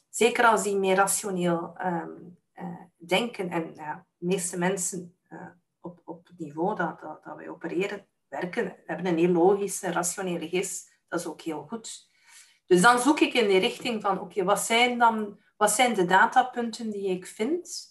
[0.10, 3.50] Zeker als die meer rationeel um, uh, denken.
[3.50, 5.42] En ja, de meeste mensen uh,
[5.80, 10.50] op, op het niveau dat, dat, dat wij opereren, werken, hebben een heel logische, rationele
[10.50, 10.92] geest.
[11.08, 12.09] Dat is ook heel goed.
[12.70, 16.06] Dus dan zoek ik in de richting van, oké, wat zijn dan wat zijn de
[16.06, 17.88] datapunten die ik vind?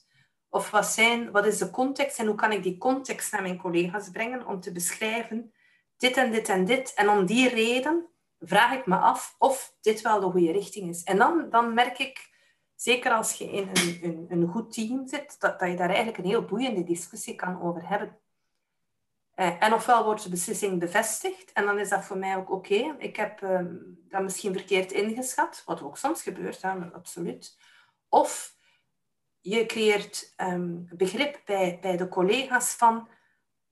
[0.48, 3.58] Of wat, zijn, wat is de context en hoe kan ik die context naar mijn
[3.58, 5.52] collega's brengen om te beschrijven
[5.96, 6.94] dit en dit en dit.
[6.94, 8.06] En om die reden
[8.40, 11.02] vraag ik me af of dit wel de goede richting is.
[11.02, 12.30] En dan, dan merk ik,
[12.74, 16.18] zeker als je in een, een, een goed team zit, dat, dat je daar eigenlijk
[16.18, 18.18] een heel boeiende discussie kan over hebben.
[19.38, 22.94] Uh, en ofwel wordt de beslissing bevestigd en dan is dat voor mij ook oké.
[22.98, 23.60] Ik heb uh,
[24.08, 27.58] dat misschien verkeerd ingeschat, wat ook soms gebeurt, hè, absoluut.
[28.08, 28.54] Of
[29.40, 33.08] je creëert um, begrip bij, bij de collega's van,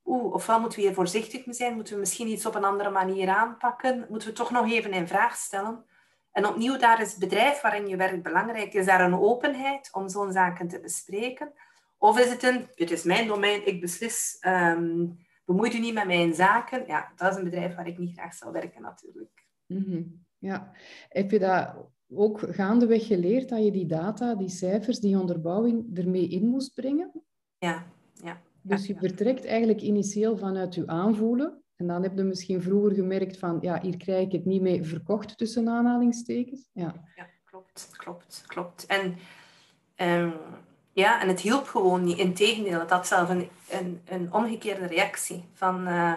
[0.05, 2.91] oeh, ofwel moeten we hier voorzichtig mee zijn, moeten we misschien iets op een andere
[2.91, 5.85] manier aanpakken, moeten we toch nog even in vraag stellen.
[6.33, 8.75] En opnieuw, daar is het bedrijf waarin je werkt belangrijk.
[8.75, 11.53] Is daar een openheid om zo'n zaken te bespreken?
[11.99, 14.37] Of is het een, dit is mijn domein, ik beslis...
[14.41, 16.87] Um, bemoeit u niet met mijn zaken.
[16.87, 19.47] Ja, dat is een bedrijf waar ik niet graag zou werken natuurlijk.
[19.67, 20.73] Mm Ja,
[21.09, 21.75] heb je dat
[22.09, 27.11] ook gaandeweg geleerd dat je die data, die cijfers, die onderbouwing ermee in moest brengen?
[27.59, 28.41] Ja, ja.
[28.63, 31.63] Dus je vertrekt eigenlijk initieel vanuit je aanvoelen.
[31.77, 34.85] En dan heb je misschien vroeger gemerkt van, ja, hier krijg ik het niet mee
[34.85, 36.69] verkocht tussen aanhalingstekens.
[36.73, 38.87] Ja, ja klopt, klopt, klopt.
[38.87, 39.17] En
[40.23, 40.33] um,
[40.97, 42.19] ja, en het hielp gewoon niet.
[42.19, 46.13] Integendeel, het had zelf een, een, een omgekeerde reactie van uh,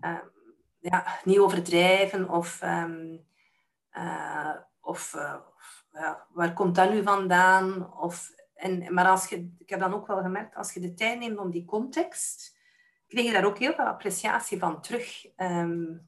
[0.00, 0.18] uh,
[0.78, 3.26] ja, niet overdrijven of, um,
[3.92, 5.16] uh, of
[5.92, 7.94] ja, waar komt dat nu vandaan?
[7.94, 11.18] Of, en, maar als je, ik heb dan ook wel gemerkt, als je de tijd
[11.18, 12.56] neemt om die context,
[13.06, 15.26] kreeg je daar ook heel veel appreciatie van terug.
[15.36, 16.06] Um,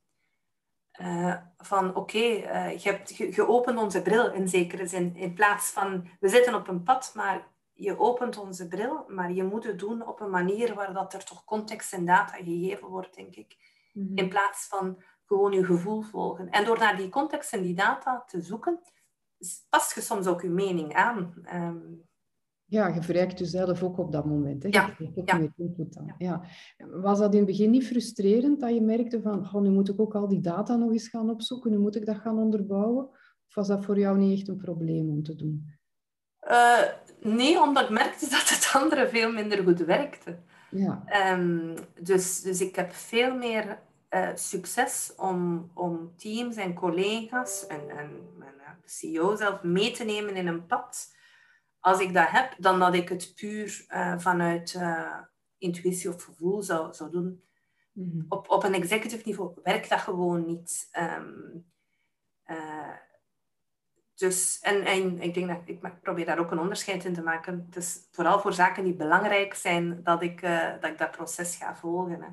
[1.01, 5.17] Uh, van oké, okay, je hebt je, opent onze bril in zekere zin.
[5.17, 7.47] In plaats van, we zitten op een pad, maar
[7.81, 11.25] je opent onze bril, maar je moet het doen op een manier waar dat er
[11.25, 13.57] toch context en data gegeven wordt, denk ik.
[13.93, 14.17] Mhm.
[14.17, 16.51] In plaats van gewoon je gevoel volgen.
[16.51, 18.81] En door naar die context en die data te zoeken,
[19.69, 21.35] past je soms ook je mening aan.
[21.55, 22.09] Um,
[22.65, 24.63] ja, je verrijkt jezelf ook op dat moment.
[24.63, 24.69] Hè?
[24.69, 24.95] Ja.
[24.99, 25.39] Je ook ja.
[25.39, 26.15] meer input aan.
[26.19, 26.43] Ja.
[26.91, 30.01] Was dat in het begin niet frustrerend dat je merkte van, oh, nu moet ik
[30.01, 33.09] ook al die data nog eens gaan opzoeken, nu moet ik dat gaan onderbouwen?
[33.49, 35.79] Of was dat voor jou niet echt een probleem om te doen?
[36.49, 36.83] Uh,
[37.21, 40.39] nee, omdat ik merkte dat het andere veel minder goed werkte.
[40.71, 41.03] Ja.
[41.33, 43.79] Um, dus, dus ik heb veel meer
[44.11, 50.37] uh, succes om, om teams en collega's en, en mijn CEO zelf mee te nemen
[50.37, 51.15] in een pad
[51.81, 54.79] als ik dat heb, dan dat ik het puur uh, vanuit
[55.59, 57.43] intuïtie of gevoel zou, zou doen.
[57.93, 58.25] Mm-hmm.
[58.29, 60.89] op, op een executive niveau werkt dat gewoon niet.
[60.99, 61.65] Um,
[62.47, 62.97] uh,
[64.21, 67.67] dus, en, en ik denk dat ik probeer daar ook een onderscheid in te maken.
[67.71, 70.41] Dus vooral voor zaken die belangrijk zijn, dat ik,
[70.81, 72.23] dat, ik dat proces ga volgen.
[72.23, 72.29] Hè.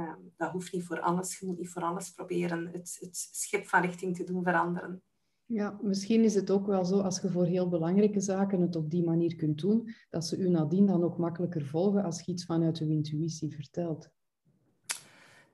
[0.00, 1.38] Um, dat hoeft niet voor alles.
[1.38, 5.02] Je moet niet voor alles proberen het, het schip van richting te doen veranderen.
[5.44, 8.90] Ja, misschien is het ook wel zo als je voor heel belangrijke zaken het op
[8.90, 12.44] die manier kunt doen, dat ze u nadien dan ook makkelijker volgen als je iets
[12.44, 14.10] vanuit uw intuïtie vertelt.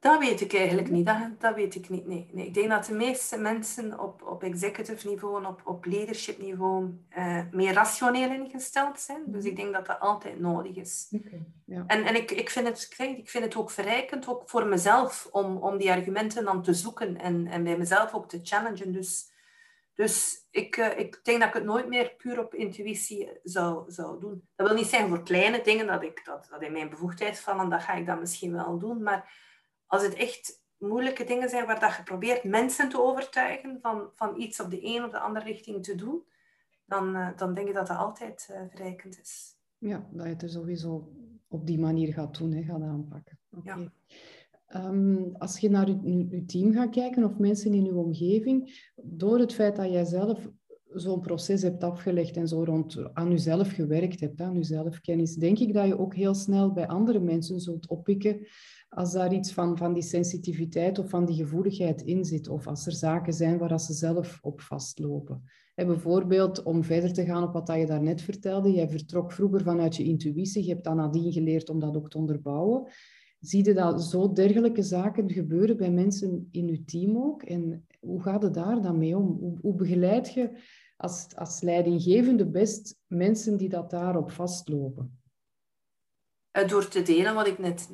[0.02, 1.06] Dat weet ik eigenlijk niet.
[1.06, 2.06] Dat, dat weet ik niet.
[2.06, 2.28] Nee.
[2.32, 2.46] nee.
[2.46, 6.90] Ik denk dat de meeste mensen op, op executive niveau en op, op leadership niveau
[7.18, 9.22] uh, meer rationeel ingesteld zijn.
[9.26, 11.08] Dus ik denk dat dat altijd nodig is.
[11.10, 11.84] Okay, ja.
[11.86, 15.56] En, en ik, ik, vind het, ik vind het ook verrijkend, ook voor mezelf, om,
[15.56, 18.92] om die argumenten dan te zoeken en, en bij mezelf ook te challengen.
[18.92, 19.30] Dus
[19.94, 24.20] dus ik, uh, ik denk dat ik het nooit meer puur op intuïtie zou, zou
[24.20, 24.48] doen.
[24.56, 27.70] Dat wil niet zeggen voor kleine dingen dat, ik, dat, dat in mijn bevoegdheid vallen,
[27.70, 29.02] dan ga ik dat misschien wel doen.
[29.02, 29.50] Maar
[29.92, 34.40] als het echt moeilijke dingen zijn waar dat je probeert mensen te overtuigen van, van
[34.40, 36.22] iets op de een of de andere richting te doen,
[36.86, 39.56] dan, uh, dan denk ik dat dat altijd uh, verrijkend is.
[39.78, 41.12] Ja, dat je het er sowieso
[41.48, 43.38] op die manier gaat doen, hè, gaat aanpakken.
[43.50, 43.90] Okay.
[44.68, 44.88] Ja.
[44.88, 49.54] Um, als je naar je, team gaat kijken of mensen in je omgeving, door het
[49.54, 50.48] feit dat jij zelf
[50.94, 55.58] zo'n proces hebt afgelegd en zo rond aan jezelf gewerkt hebt, aan je zelfkennis, denk
[55.58, 58.46] ik dat je ook heel snel bij andere mensen zult oppikken
[58.94, 62.86] als daar iets van, van die sensitiviteit of van die gevoeligheid in zit, of als
[62.86, 65.42] er zaken zijn waar ze zelf op vastlopen.
[65.74, 69.96] En bijvoorbeeld, om verder te gaan op wat je daarnet vertelde, jij vertrok vroeger vanuit
[69.96, 72.86] je intuïtie, je hebt dan nadien geleerd om dat ook te onderbouwen.
[73.40, 77.42] Zie je dat zo dergelijke zaken gebeuren bij mensen in je team ook?
[77.42, 79.26] En hoe gaat het daar dan mee om?
[79.40, 80.50] Hoe, hoe begeleid je
[80.96, 85.20] als, als leidinggevende best mensen die dat daarop vastlopen?
[86.50, 87.88] Eh, door te delen wat ik net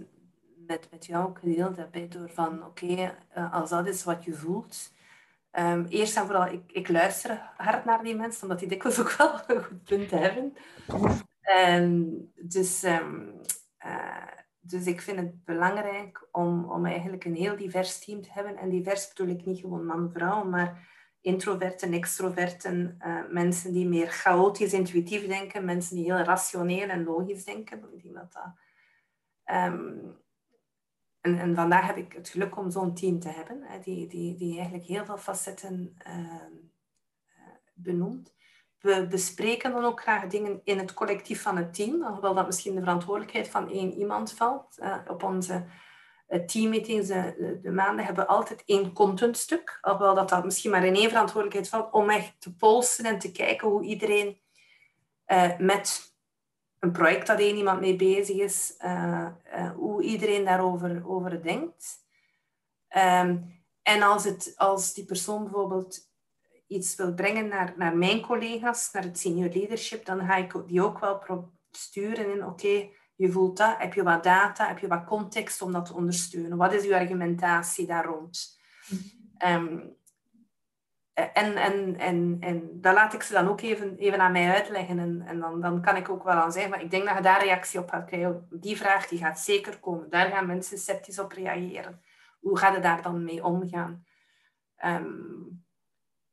[0.69, 2.11] met, met jou ook gedeeld heb.
[2.11, 4.97] Door van, oké, eh, als dat is wat je voelt...
[5.53, 9.13] Um, eerst en vooral, ik, ik luister hard naar die mensen, omdat die dikwijls ook
[9.19, 10.57] wel een goed punt hebben.
[11.67, 12.83] Um, dus...
[12.83, 13.41] Um,
[13.87, 14.27] uh,
[14.61, 18.57] dus ik vind het belangrijk om, om eigenlijk een heel divers team te hebben.
[18.57, 20.89] En divers bedoel ik niet gewoon man-vrouw, maar
[21.21, 27.45] introverten, extroverten, uh, mensen die meer chaotisch, intuïtief denken, mensen die heel rationeel en logisch
[27.45, 27.79] denken.
[27.93, 28.53] Ik denk dat dat...
[31.29, 34.35] En, en, vandaag heb ik het geluk om zo'n team te hebben, hè, die, die,
[34.35, 36.45] die eigenlijk heel veel facetten uh,
[37.75, 38.35] benoemt.
[38.79, 42.75] We bespreken dan ook graag dingen in het collectief van het team, hoewel dat misschien
[42.75, 44.77] de verantwoordelijkheid van één iemand valt.
[44.79, 45.65] Uh, op onze
[46.29, 50.85] uh, teammeetings, de, de, maanden, hebben we altijd één contentstuk, alhoewel dat, dat misschien maar
[50.85, 54.41] in één verantwoordelijkheid valt, om echt te polsen en te kijken hoe iedereen
[55.59, 56.17] met
[56.81, 58.77] een project dat één iemand mee bezig is,
[59.75, 62.07] hoe iedereen daarover over denkt.
[62.97, 65.99] Um, en als, het, als die persoon bijvoorbeeld
[66.67, 70.83] iets wil brengen naar, naar mijn collega's, naar het senior leadership, dan ga ik die
[70.83, 75.05] ook wel sturen in, oké, je voelt dat, heb je wat data, heb je wat
[75.05, 76.59] context om dat te ondersteunen?
[76.59, 78.59] Wat is je argumentatie daar rond?
[79.39, 79.79] Ehm,
[81.19, 84.99] en, en, en, en dat laat ik ze dan ook even, even aan mij uitleggen.
[84.99, 87.23] En, en dan, dan kan ik ook wel aan zeggen, maar ik denk dat je
[87.23, 88.47] daar reactie op gaat krijgen.
[88.51, 90.11] Die vraag die gaat zeker komen.
[90.11, 92.03] Daar gaan mensen sceptisch op reageren.
[92.41, 94.07] Hoe ga je daar dan mee omgaan?
[94.85, 95.67] Um,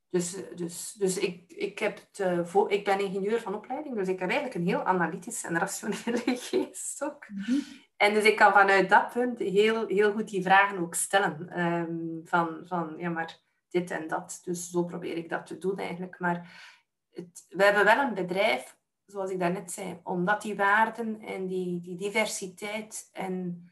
[0.10, 2.20] dus, dus, dus ik, ik, heb het,
[2.56, 6.22] uh, ik ben ingenieur van opleiding, dus ik heb eigenlijk een heel analytische en rationele
[6.50, 7.28] geest ook.
[7.30, 7.60] Mhm.
[7.98, 11.60] En dus ik kan vanuit dat punt heel, heel goed die vragen ook stellen.
[11.62, 14.42] Um, van, van, ja, maar dit en dat.
[14.44, 16.20] Dus zo probeer ik dat te doen eigenlijk.
[16.20, 16.64] Maar
[17.12, 21.82] het, we hebben wel een bedrijf, zoals ik daarnet zei, omdat die waarden en die,
[21.82, 23.66] die diversiteit en,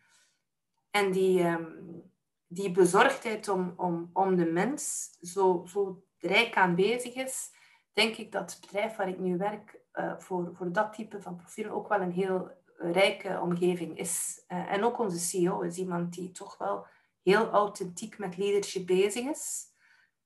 [0.92, 1.44] en die...
[1.44, 2.12] Um,
[2.54, 7.52] die bezorgdheid om, om, om de mens zo, zo rijk aanwezig is,
[7.94, 11.36] denk ik dat het bedrijf waar ik nu werk uh, voor, voor dat type van
[11.36, 14.44] profiel ook wel een heel rijke omgeving is.
[14.48, 16.86] Uh, en ook onze CEO is iemand die toch wel
[17.22, 19.72] heel authentiek met leadership bezig is.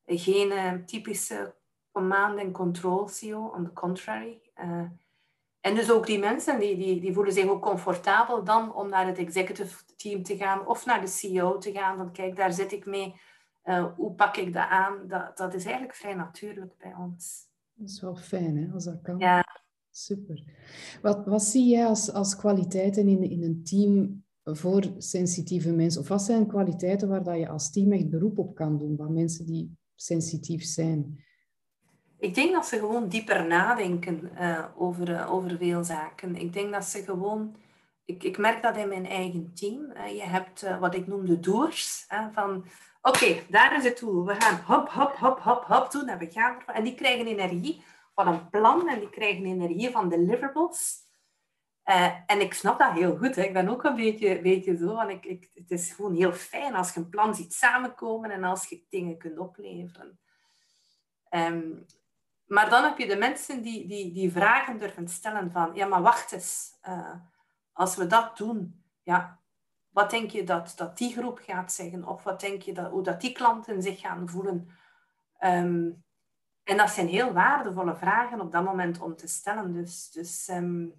[0.09, 1.55] Geen uh, typische
[1.91, 4.41] command- en control CEO, on the contrary.
[5.67, 9.07] En dus ook die mensen, die, die, die voelen zich ook comfortabel dan om naar
[9.07, 11.97] het executive team te gaan of naar de CEO te gaan.
[11.97, 13.15] Van kijk, daar zit ik mee.
[13.63, 15.07] Uh, hoe pak ik dat aan?
[15.07, 17.47] Dat, dat is eigenlijk vrij natuurlijk bij ons.
[17.73, 19.19] Dat is wel fijn, hè, als dat kan.
[19.19, 19.45] Ja.
[19.89, 20.43] Super.
[21.01, 26.01] Wat, wat zie jij als, als kwaliteiten in, in een team voor sensitieve mensen?
[26.01, 29.13] Of wat zijn kwaliteiten waar dat je als team echt beroep op kan doen, van
[29.13, 31.25] mensen die sensitief zijn?
[32.19, 36.35] Ik denk dat ze gewoon dieper nadenken uh, over, uh, over veel zaken.
[36.35, 37.55] Ik denk dat ze gewoon...
[38.05, 39.93] Ik, ik merk dat in mijn eigen team.
[40.07, 42.05] Je hebt wat ik noem de doers.
[42.33, 42.65] van,
[43.01, 44.25] oké, daar is het doel.
[44.25, 46.07] We gaan hop, hop, hop, hop, hop doen.
[46.07, 46.75] En we gaan ervan.
[46.75, 47.83] En die krijgen energie
[48.15, 48.89] van een plan.
[48.89, 51.06] En die krijgen energie van deliverables.
[52.25, 53.35] En ik snap dat heel goed.
[53.35, 53.41] Hè.
[53.41, 54.95] Ik ben ook een beetje, beetje zo.
[54.95, 58.31] Want ik, ik, het is gewoon heel fijn als je een plan ziet samenkomen.
[58.31, 60.19] En als je dingen kunt opleveren.
[61.29, 61.85] Um,
[62.45, 66.01] maar dan heb je de mensen die, die, die vragen durven stellen van, ja, maar
[66.01, 67.15] wacht eens, uh,
[67.73, 69.39] als we dat doen, ja,
[69.89, 72.07] wat denk je dat, dat die groep gaat zeggen?
[72.07, 74.69] Of wat denk je dat, hoe dat die klanten zich gaan voelen?
[75.39, 76.03] Um,
[76.63, 79.73] en dat zijn heel waardevolle vragen op dat moment om te stellen.
[79.73, 80.93] Dus, dus, um,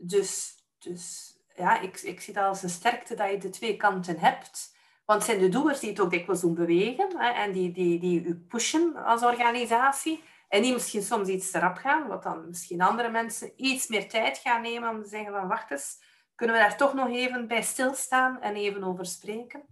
[0.00, 4.18] dus, dus ja, ik, ik zie dat als een sterkte dat je de twee kanten
[4.18, 4.78] hebt.
[5.04, 7.98] Want het zijn de doers die het ook dikwijls doen bewegen hè, en die, die,
[8.00, 10.22] die u pushen als organisatie.
[10.48, 14.08] En die misschien soms iets te rap gaan, wat dan misschien andere mensen iets meer
[14.08, 15.98] tijd gaan nemen om te zeggen van wacht eens,
[16.34, 19.62] kunnen we daar toch nog even bij stilstaan en even over spreken.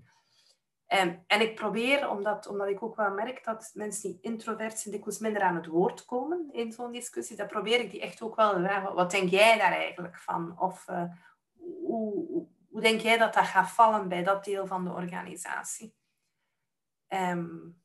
[0.89, 4.95] En, en ik probeer, omdat, omdat ik ook wel merk dat mensen die introvert zijn
[4.95, 8.37] dikwijls minder aan het woord komen in zo'n discussie, dan probeer ik die echt ook
[8.37, 10.61] wel te vragen, wat denk jij daar eigenlijk van?
[10.61, 11.05] Of uh,
[11.57, 15.95] hoe, hoe denk jij dat dat gaat vallen bij dat deel van de organisatie?
[17.09, 17.81] Um,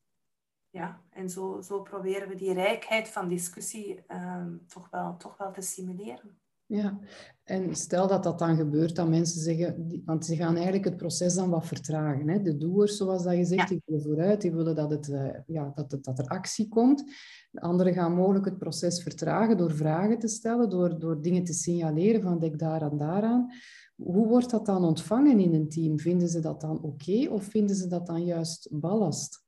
[0.70, 5.52] ja, en zo, zo proberen we die rijkheid van discussie um, toch, wel, toch wel
[5.52, 6.42] te stimuleren.
[6.66, 7.00] Ja,
[7.44, 11.36] en stel dat dat dan gebeurt, dat mensen zeggen, want ze gaan eigenlijk het proces
[11.36, 12.30] dan wat vertragen.
[12.30, 12.42] Hè?
[12.42, 15.72] De doers, zoals dat je zegt, die willen vooruit, die willen dat, het, uh, ja,
[15.76, 17.04] dat, het, dat er actie komt.
[17.52, 21.54] De anderen gaan mogelijk het proces vertragen door vragen te stellen, door, door dingen te
[21.54, 23.52] signaleren van denk daar en daaraan.
[23.96, 26.00] Hoe wordt dat dan ontvangen in een team?
[26.00, 29.44] Vinden ze dat dan oké of vinden ze dat dan juist ballast?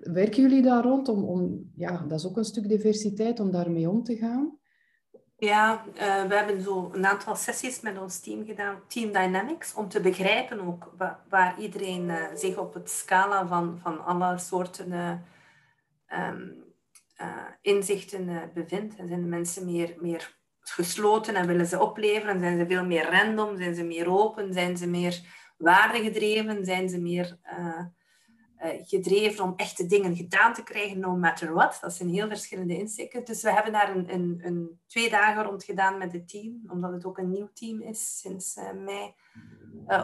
[0.00, 3.90] Werken jullie daar rond om, om, ja, dat is ook een stuk diversiteit, om daarmee
[3.90, 4.60] om te gaan?
[5.44, 9.88] Ja, uh, we hebben zo een aantal sessies met ons team gedaan, Team Dynamics, om
[9.88, 10.92] te begrijpen ook
[11.28, 16.64] waar, iedereen uh, zich op het scala van, van alle soorten uh, um,
[17.60, 18.96] inzichten bevindt.
[18.96, 22.40] En zijn de mensen meer, meer gesloten en willen ze opleveren?
[22.40, 23.56] Zijn ze veel meer random?
[23.56, 24.52] Zijn ze meer open?
[24.52, 25.20] Zijn ze meer
[25.56, 26.64] waardegedreven?
[26.64, 27.38] Zijn ze meer
[28.84, 31.78] gedreven om echte dingen gedaan te krijgen, no matter what?
[31.80, 33.24] Dat zijn heel verschillende insteken.
[33.24, 36.92] Dus we hebben daar een, een, een, twee dagen rond gedaan met het team, omdat
[36.92, 39.14] het ook een nieuw team is sinds uh, mei,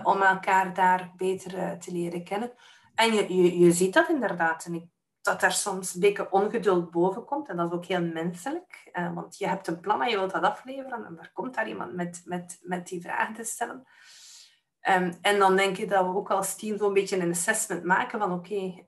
[0.02, 2.52] om elkaar daar beter te leren kennen.
[2.94, 4.64] En je, je, je ziet dat inderdaad.
[4.64, 4.84] En ik
[5.28, 7.48] dat daar soms een beetje ongeduld boven komt.
[7.48, 8.90] En dat is ook heel menselijk.
[9.14, 11.06] Want je hebt een plan en je wilt dat afleveren.
[11.06, 13.86] En daar komt daar iemand met, met, met die vragen te stellen.
[14.82, 18.18] Um, en dan denk ik dat we ook als team zo'n beetje een assessment maken
[18.18, 18.86] van oké,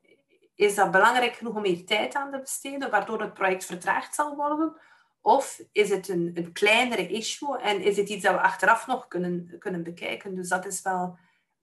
[0.55, 4.36] is dat belangrijk genoeg om hier tijd aan te besteden, waardoor het project vertraagd zal
[4.36, 4.76] worden?
[5.20, 9.09] Of is het een, een kleinere issue en is het iets dat we achteraf nog
[9.09, 10.34] kunnen, kunnen bekijken?
[10.34, 11.18] Dus dat is wel...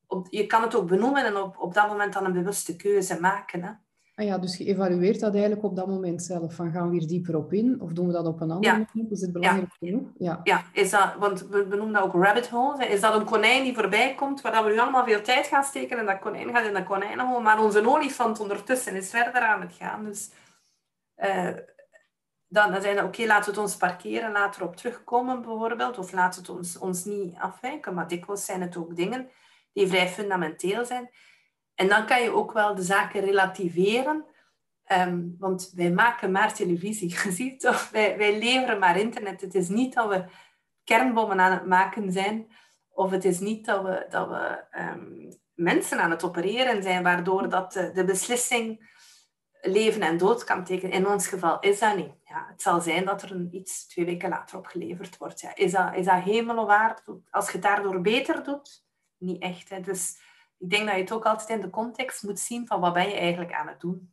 [0.07, 3.19] Op, je kan het ook benoemen en op, op dat moment dan een bewuste keuze
[3.19, 3.63] maken.
[3.63, 3.71] Hè?
[4.17, 6.53] Ah ja, dus je evalueert dat eigenlijk op dat moment zelf.
[6.53, 7.81] Van gaan we hier dieper op in?
[7.81, 9.11] Of doen we dat op een ander moment?
[9.11, 9.87] Is het belangrijk ja.
[9.87, 10.07] genoeg?
[10.17, 12.87] Ja, ja is dat, want we noemen dat ook rabbit hole.
[12.87, 15.97] Is dat een konijn die voorbij komt, waar we nu allemaal veel tijd gaan steken
[15.97, 19.73] en dat konijn gaat in dat konijnenhol, maar onze olifant ondertussen is verder aan het
[19.73, 20.03] gaan.
[20.03, 20.31] Dus
[21.17, 21.53] uh,
[22.47, 25.97] dan, dan zijn we oké, laten we het ons parkeren, laten we erop terugkomen bijvoorbeeld,
[25.97, 27.93] of laten we het ons, ons niet afwijken.
[27.93, 29.29] Maar dikwijls zijn het ook dingen
[29.73, 31.09] die vrij fundamenteel zijn.
[31.77, 34.25] En dan kan je ook wel de zaken relativeren.
[34.91, 37.09] Um, want wij maken maar televisie.
[37.23, 39.41] Je ziet toch, wij, leveren maar internet.
[39.41, 40.25] Het is niet dat we
[40.83, 42.47] kernbommen aan het maken zijn.
[42.89, 47.49] Of het is niet dat we, dat we um, mensen aan het opereren zijn, waardoor
[47.49, 48.95] dat de, beslissing
[49.61, 50.95] leven en dood kan tekenen.
[50.95, 52.13] In ons geval is dat niet.
[52.23, 55.39] Ja, het zal zijn dat er een iets twee weken later opgeleverd wordt.
[55.39, 58.85] Ja, is, dat, is dat hemel of Als je het daardoor beter doet?
[59.17, 59.69] Niet echt.
[59.69, 59.79] Hè.
[59.79, 60.19] Dus
[60.57, 63.09] ik denk dat je het ook altijd in de context moet zien van wat ben
[63.09, 64.11] je eigenlijk aan het doen.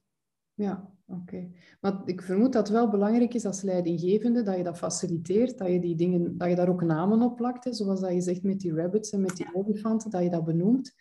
[0.54, 1.50] Ja, oké.
[1.80, 5.68] Maar ik vermoed dat het wel belangrijk is als leidinggevende dat je dat faciliteert, dat
[5.68, 8.42] je, die dingen, dat je daar ook namen op plakt, hè, zoals dat je zegt
[8.42, 10.94] met die rabbits en met die olifanten, dat je dat benoemt.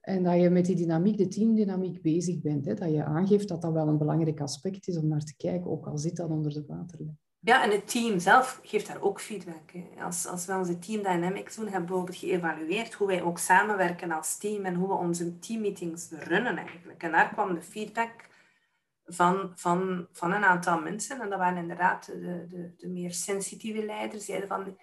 [0.00, 2.64] En dat je met die dynamiek, de teamdynamiek bezig bent.
[2.64, 5.70] Hè, dat je aangeeft dat dat wel een belangrijk aspect is om naar te kijken,
[5.70, 7.18] ook al zit dat onder de waterlijn.
[7.44, 9.70] Ja, en het team zelf geeft daar ook feedback.
[10.00, 14.12] Als, als we onze team dynamics doen, hebben we bijvoorbeeld geëvalueerd hoe wij ook samenwerken
[14.12, 17.02] als team en hoe we onze teammeetings runnen eigenlijk.
[17.02, 18.28] En daar kwam de feedback
[19.04, 21.20] van, van, van een aantal mensen.
[21.20, 24.26] En dat waren inderdaad de, de, de meer sensitieve leiders.
[24.26, 24.78] Die zeiden van,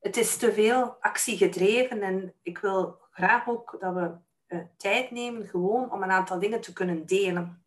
[0.00, 4.10] het is te veel actiegedreven en ik wil graag ook dat we
[4.48, 7.64] uh, tijd nemen gewoon om een aantal dingen te kunnen delen.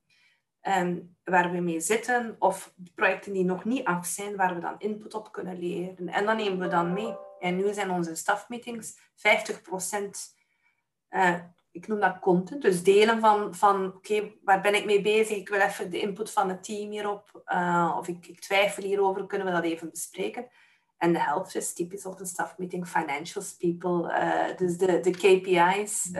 [0.62, 4.76] En waar we mee zitten, of projecten die nog niet af zijn, waar we dan
[4.78, 6.08] input op kunnen leren.
[6.08, 7.16] En dan nemen we dan mee.
[7.40, 8.98] En nu zijn onze stafmeetings 50%
[11.10, 11.36] uh,
[11.72, 15.38] ik noem dat content, dus delen van, van oké, waar ben ik mee bezig?
[15.38, 19.26] Ik wil even de input van het team hierop, uh, of ik, ik, twijfel hierover,
[19.26, 20.48] kunnen we dat even bespreken?
[20.98, 26.12] En de helft is typisch op een stafmeeting financials people, uh, dus de, de KPI's,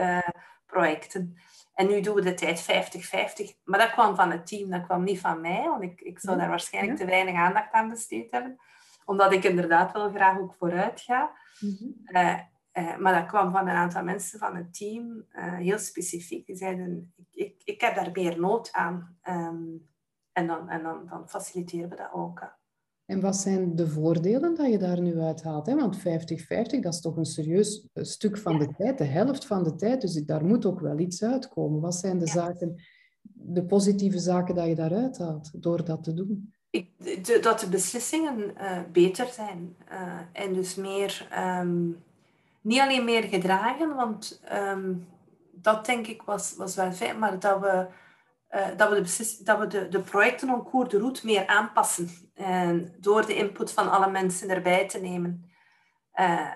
[0.66, 1.36] projecten.
[1.78, 3.62] En nu doen we de tijd 50-50.
[3.64, 6.38] Maar dat kwam van het team, dat kwam niet van mij, want ik, ik zou
[6.38, 8.60] daar waarschijnlijk te weinig aandacht aan besteed hebben.
[9.04, 11.30] Omdat ik inderdaad wel graag ook vooruit ga.
[11.60, 11.94] Mm -hmm.
[12.72, 16.46] uh, maar dat kwam van een aantal mensen van het team, uh, heel specifiek.
[16.46, 19.18] Die zeiden, ik, ik, ik, heb daar meer nood aan.
[19.28, 19.88] Um,
[20.32, 22.57] en dan, en dan, dan faciliteren we dat ook.
[23.08, 25.66] En wat zijn de voordelen dat je daar nu uithaalt?
[25.66, 25.74] Hè?
[25.74, 26.02] Want 50-50,
[26.80, 30.00] dat is toch een serieus stuk van de tijd, de helft van de tijd.
[30.00, 31.80] Dus daar moet ook wel iets uitkomen.
[31.80, 32.32] Wat zijn de ja.
[32.32, 32.82] zaken,
[33.32, 36.54] de positieve zaken dat je daaruit haalt door dat te doen?
[36.70, 39.76] Ik, de, dat de beslissingen uh, beter zijn.
[39.92, 41.28] Uh, en dus meer,
[41.60, 41.96] um,
[42.60, 45.06] niet alleen meer gedragen, want um,
[45.52, 47.86] dat denk ik was, was wel fijn, maar dat we
[48.50, 52.08] uh, dat we, de, dat we de, de projecten en cours de route meer aanpassen.
[52.34, 55.50] En door de input van alle mensen erbij te nemen.
[56.14, 56.54] Uh,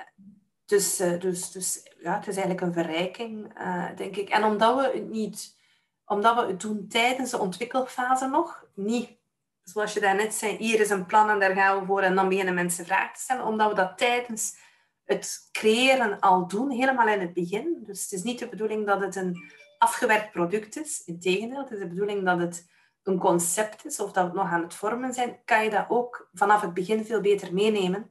[0.67, 3.59] dus, dus, dus ja, het is eigenlijk een verrijking,
[3.97, 4.29] denk ik.
[4.29, 5.61] En omdat we het niet...
[6.05, 9.19] Omdat we het doen tijdens de ontwikkelfase nog, niet
[9.63, 12.29] zoals je daarnet zei, hier is een plan en daar gaan we voor en dan
[12.29, 13.45] beginnen mensen vragen te stellen.
[13.45, 14.57] Omdat we dat tijdens
[15.05, 17.83] het creëren al doen, helemaal in het begin.
[17.87, 19.53] Dus het is niet de bedoeling dat het een
[19.83, 21.03] afgewerkt product is.
[21.05, 22.71] Integendeel, het is de bedoeling dat het
[23.03, 26.29] een concept is of dat we nog aan het vormen zijn, kan je dat ook
[26.33, 28.11] vanaf het begin veel beter meenemen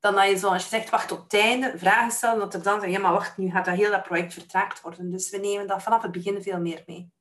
[0.00, 2.80] dan dat je, zoals je zegt, wacht op het einde, vragen stellen, dat er dan
[2.80, 5.10] zeggen, ja, maar wacht, nu gaat dat heel dat project vertraagd worden.
[5.10, 7.12] Dus we nemen dat vanaf het begin veel meer mee.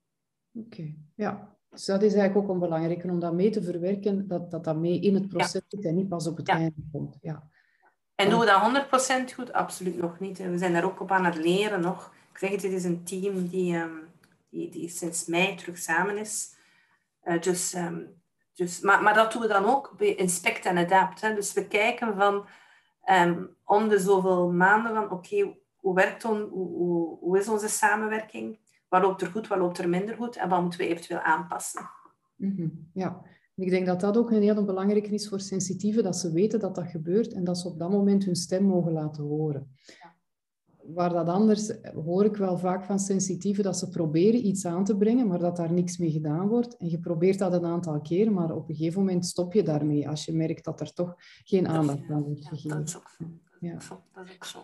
[0.53, 0.95] Oké, okay.
[1.15, 1.53] ja.
[1.69, 4.75] Dus dat is eigenlijk ook een belangrijke om dat mee te verwerken, dat dat, dat
[4.75, 5.89] mee in het proces zit ja.
[5.89, 6.53] en niet pas op het ja.
[6.53, 7.17] einde komt.
[7.21, 7.49] Ja.
[8.15, 8.87] En doen we dat
[9.31, 9.53] 100% goed?
[9.53, 10.37] Absoluut nog niet.
[10.37, 12.13] We zijn daar ook op aan het leren nog.
[12.35, 14.07] Ik zeg dit is een team die, um,
[14.49, 16.55] die, die sinds mei terug samen is.
[17.23, 18.21] Uh, dus, um,
[18.53, 21.21] dus, maar, maar dat doen we dan ook bij Inspect en Adapt.
[21.21, 21.35] Hè.
[21.35, 22.45] Dus we kijken van
[23.09, 28.59] um, om de zoveel maanden van oké, hoe werkt on, hoe, hoe, is onze samenwerking?
[28.89, 30.35] Wat loopt er goed, wat loopt er minder goed?
[30.35, 31.89] En wat moeten we eventueel aanpassen?
[32.55, 32.89] -hmm.
[32.93, 33.21] Ja,
[33.55, 36.75] ik denk dat dat ook een heel belangrijke is voor sensitieven, dat ze weten dat
[36.75, 39.75] dat gebeurt en dat ze op dat moment hun stem mogen laten horen.
[40.87, 41.71] Waar dat anders,
[42.05, 45.55] hoor ik wel vaak van sensitieven dat ze proberen iets aan te brengen, maar dat
[45.55, 46.77] daar niks mee gedaan wordt.
[46.77, 50.09] En je probeert dat een aantal keer, maar op een gegeven moment stop je daarmee
[50.09, 52.69] als je merkt dat er toch geen aandacht aan wordt gegeven.
[52.69, 53.25] Ja, dat is ook zo.
[53.59, 53.73] Ja.
[54.13, 54.59] Dat is ook zo.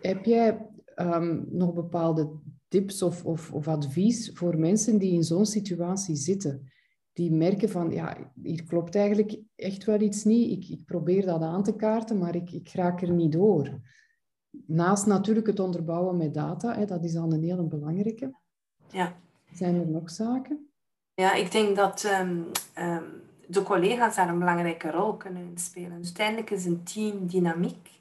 [0.00, 2.28] Heb jij um, nog bepaalde
[2.68, 6.70] tips of, of, of advies voor mensen die in zo'n situatie zitten?
[7.12, 10.50] Die merken van, ja, hier klopt eigenlijk echt wel iets niet.
[10.50, 13.80] Ik, ik probeer dat aan te kaarten, maar ik, ik raak er niet door
[14.66, 18.34] naast natuurlijk het onderbouwen met data, hè, dat is al een hele belangrijke.
[18.88, 19.16] Ja.
[19.52, 20.70] Zijn er nog zaken?
[21.14, 23.04] Ja, ik denk dat um, um,
[23.46, 25.98] de collega's daar een belangrijke rol kunnen spelen.
[25.98, 27.96] Dus uiteindelijk is een teamdynamiek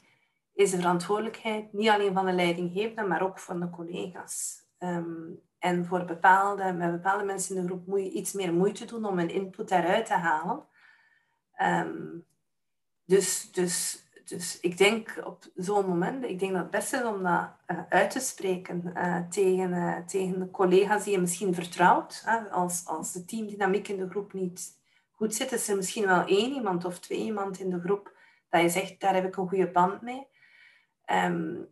[0.54, 4.64] is de verantwoordelijkheid niet alleen van de leidinggevende, maar ook van de collega's.
[4.80, 8.86] Um, en voor bepaalde, met bepaalde mensen in de groep moet je iets meer moeite
[8.86, 10.64] doen om een input daaruit te halen.
[13.06, 17.24] dus, dus dus ik denk op zo'n moment, ik denk dat het beste is om
[17.24, 22.24] dat uh, uit te spreken uh, tegen, uh, tegen de collega's die je misschien vertrouwt.
[22.52, 24.80] als, als de teamdynamiek in de groep niet
[25.12, 28.18] goed zit, is er misschien wel één iemand of twee iemand in de groep
[28.50, 30.28] dat je zegt, daar heb ik een goede band mee.
[31.12, 31.70] Um,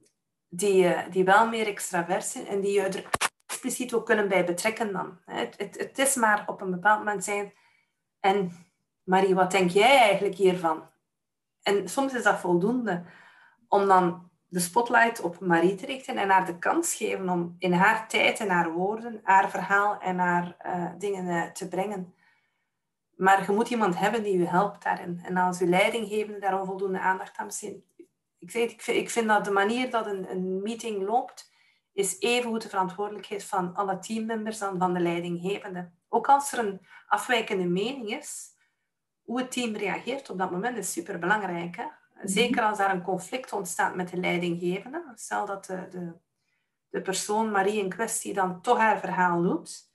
[0.49, 3.09] die, die wel meer extravert zijn en die je er
[3.45, 5.19] expliciet ook kunnen bij betrekken dan.
[5.25, 7.53] Het, het, het is maar op een bepaald moment zijn...
[8.19, 8.51] En
[9.03, 10.91] Marie, wat denk jij eigenlijk hiervan?
[11.63, 13.03] En soms is dat voldoende
[13.67, 17.73] om dan de spotlight op Marie te richten en haar de kans geven om in
[17.73, 22.13] haar tijd en haar woorden, haar verhaal en haar uh, dingen te brengen.
[23.15, 25.19] Maar je moet iemand hebben die je helpt daarin.
[25.23, 27.85] En als je leidinggevende daar onvoldoende aandacht aan besteedt.
[28.39, 31.51] Ik, zeg, ik, vind, ik vind dat de manier dat een, een meeting loopt,
[31.93, 35.91] is even goed de verantwoordelijkheid van alle teammembers dan van de leidinggevende.
[36.09, 38.52] Ook als er een afwijkende mening is,
[39.23, 41.75] hoe het team reageert op dat moment is superbelangrijk.
[41.75, 41.85] Hè?
[42.23, 45.03] Zeker als daar een conflict ontstaat met de leidinggevende.
[45.15, 46.13] Stel dat de, de,
[46.89, 49.91] de persoon, Marie in kwestie, dan toch haar verhaal doet.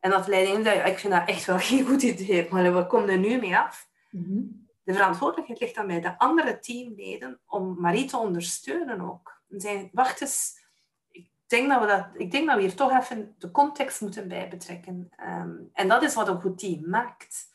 [0.00, 3.08] En dat de leidinggevende ik vind dat echt wel geen goed idee, maar we komen
[3.08, 3.88] er nu mee af?
[4.10, 4.42] Mhm.
[4.82, 9.42] De verantwoordelijkheid ligt dan bij de andere teamleden om Marie te ondersteunen ook.
[9.48, 10.64] En wacht eens,
[11.08, 14.28] ik denk dat we, dat, ik denk dat we hier toch even de context moeten
[14.28, 15.08] bij betrekken.
[15.16, 17.54] Ehm, en dat is wat een goed team maakt.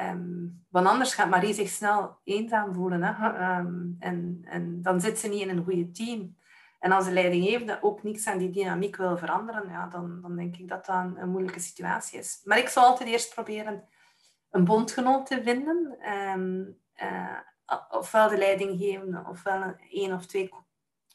[0.00, 3.02] Um, want anders gaat Marie zich snel eenzaam voelen.
[3.02, 3.32] Hè?
[3.32, 6.36] Ehm, en, en dan zit ze niet in een goede team.
[6.78, 10.56] En als de leidinggevende ook niks aan die dynamiek wil veranderen, ja, dan, dan denk
[10.56, 12.40] ik dat dat een, een moeilijke situatie is.
[12.44, 13.88] Maar ik zal altijd eerst proberen
[14.50, 15.98] een bondgenoot te vinden.
[16.34, 17.38] Um, uh,
[17.90, 20.50] ofwel de leidinggevende, ofwel één of twee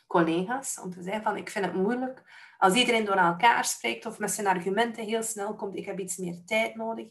[0.08, 0.80] collega's.
[0.80, 2.22] Om te zeggen van, ik vind het moeilijk.
[2.58, 6.18] Als iedereen door elkaar spreekt of met zijn argumenten heel snel komt, ik heb iets
[6.18, 7.08] meer tijd nodig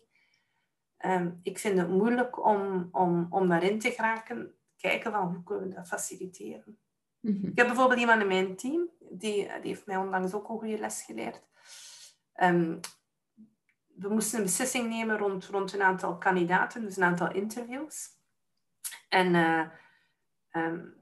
[1.07, 4.55] Um, ik vind het moeilijk om, om, om daarin te geraken.
[4.76, 6.78] Kijken van hoe kunnen we dat faciliteren.
[7.20, 10.59] Mm Ik heb bijvoorbeeld iemand in mijn team, die, die heeft mij onlangs ook een
[10.59, 11.42] goede les geleerd.
[12.42, 12.80] Um,
[13.94, 18.09] we moesten een beslissing nemen rond, rond een aantal kandidaten, dus een aantal interviews.
[19.09, 19.66] En uh,
[20.53, 20.94] um,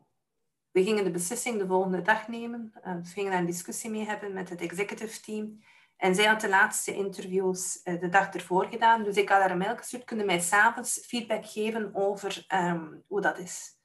[0.70, 2.72] we gingen de beslissing de volgende dag nemen.
[2.86, 5.62] Uh, we gingen daar een discussie mee hebben met het executive team.
[5.98, 9.02] En zij had de laatste interviews eh, de dag ervoor gedaan.
[9.02, 10.04] Dus ik had haar een mail gestuurd.
[10.04, 13.76] Kunnen mij s'avonds feedback geven over ehm, hoe dat is.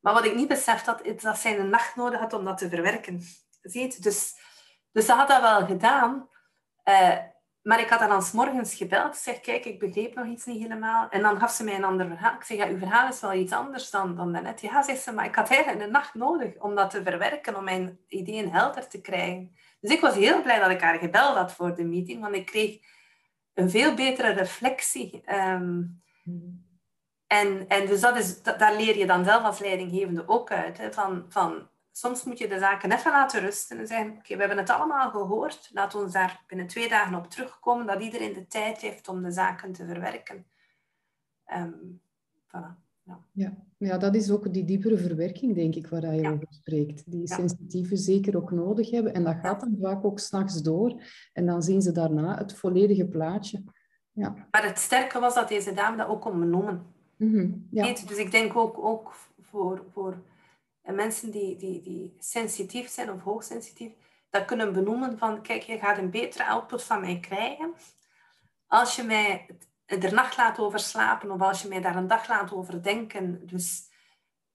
[0.00, 2.58] Maar wat ik niet beseft had, is dat zij een nacht nodig had om dat
[2.58, 3.22] te verwerken.
[3.62, 4.02] Ziet?
[4.02, 4.34] Dus,
[4.92, 6.28] dus ze had dat wel gedaan.
[6.84, 7.18] Uh,
[7.66, 9.14] maar ik had dan als morgens gebeld.
[9.14, 11.08] Ik zeg, kijk, ik begreep nog iets niet helemaal.
[11.08, 12.34] En dan gaf ze mij een ander verhaal.
[12.34, 14.60] Ik zeg, ja, uw verhaal is wel iets anders dan, dan daarnet.
[14.60, 17.64] Ja, zegt ze, maar ik had eigenlijk een nacht nodig om dat te verwerken, om
[17.64, 19.56] mijn ideeën helder te krijgen.
[19.80, 22.46] Dus ik was heel blij dat ik haar gebeld had voor de meeting, want ik
[22.46, 22.78] kreeg
[23.54, 25.22] een veel betere reflectie.
[25.24, 25.82] Ehm,
[27.26, 30.78] en, en dus dat is, dat, daar leer je dan zelf als leidinggevende ook uit.
[30.78, 34.40] Hè, van, van, soms moet je de zaken even laten rusten en zeggen, oké, we
[34.40, 38.46] hebben het allemaal gehoord, laat ons daar binnen twee dagen op terugkomen, dat iedereen de
[38.46, 40.46] tijd heeft om de zaken te verwerken.
[41.54, 42.00] Um,
[42.46, 42.84] voilà.
[43.02, 43.18] Ja.
[43.32, 43.56] ja.
[43.78, 47.10] Ja, dat is ook die diepere verwerking, denk ik, waar je over spreekt.
[47.10, 49.14] Die sensitieven zeker ook nodig hebben.
[49.14, 51.02] En dat gaat dan vaak ook s'nachts door.
[51.32, 53.62] En dan zien ze daarna het volledige plaatje.
[54.12, 54.46] Ja.
[54.50, 56.86] Maar het sterke was dat deze dame dat ook kon benoemen.
[57.16, 57.92] Mm ja.
[57.92, 60.16] Dus ik denk ook, ook voor, voor
[60.94, 63.92] mensen die, die, die sensitief zijn of hoogsensitief,
[64.30, 67.74] dat kunnen benoemen van, kijk, je gaat een betere output van mij krijgen
[68.66, 69.46] als je mij
[69.86, 73.46] er nacht laat over slapen of als je mij daar een dag laat over denken.
[73.46, 73.88] Dus,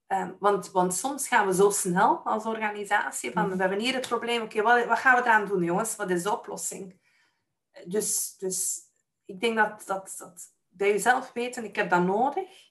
[0.07, 4.07] um, want, want soms gaan we zo snel als organisatie van we hebben hier het
[4.07, 5.95] probleem, oké, wat, wat gaan we eraan doen jongens?
[5.95, 6.99] Wat is de oplossing?
[7.85, 8.79] Dus, dus
[9.25, 12.70] ik denk dat, dat, dat bij jezelf weten, ik heb dat nodig,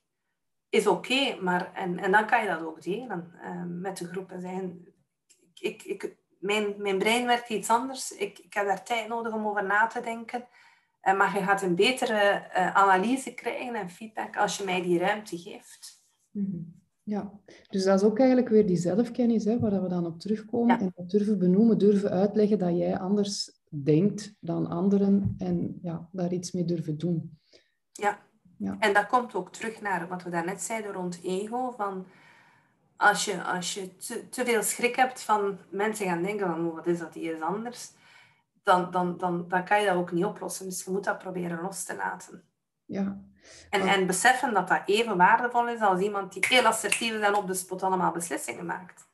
[0.70, 4.30] is oké, maar en, en dan kan je dat ook delen um, met de groep
[4.30, 4.94] en zeggen,
[5.54, 9.46] ik, ik, mijn, mijn brein werkt iets anders, ik, ik heb daar tijd nodig om
[9.46, 10.48] over na te denken.
[11.00, 14.98] Eh, maar je gaat een betere uh, analyse krijgen en feedback als je mij die
[14.98, 16.04] ruimte geeft.
[16.30, 16.62] Mhm.
[17.02, 20.80] Ja, dus dat is ook eigenlijk weer die zelfkennis, hè, waar we dan op terugkomen.
[20.80, 26.32] En dat durven benoemen, durven uitleggen dat jij anders denkt dan anderen en ja, daar
[26.32, 27.38] iets mee durven doen.
[27.92, 28.28] Ja.
[28.60, 31.70] Ja, en dat komt ook terug naar wat we daarnet zeiden rond ego.
[31.76, 32.06] Van
[32.96, 36.74] als je, als je te, te veel schrik hebt van mensen gaan denken van oh,
[36.74, 37.92] wat is dat hier is anders
[38.62, 40.66] dan, dan, dan, dan kan je dat ook niet oplossen.
[40.66, 42.42] Dus je moet dat proberen los te laten.
[42.84, 43.20] Ja.
[43.70, 47.34] En, en beseffen dat dat even waardevol is als iemand die heel assertief is en
[47.34, 49.08] op de spot allemaal beslissingen maakt.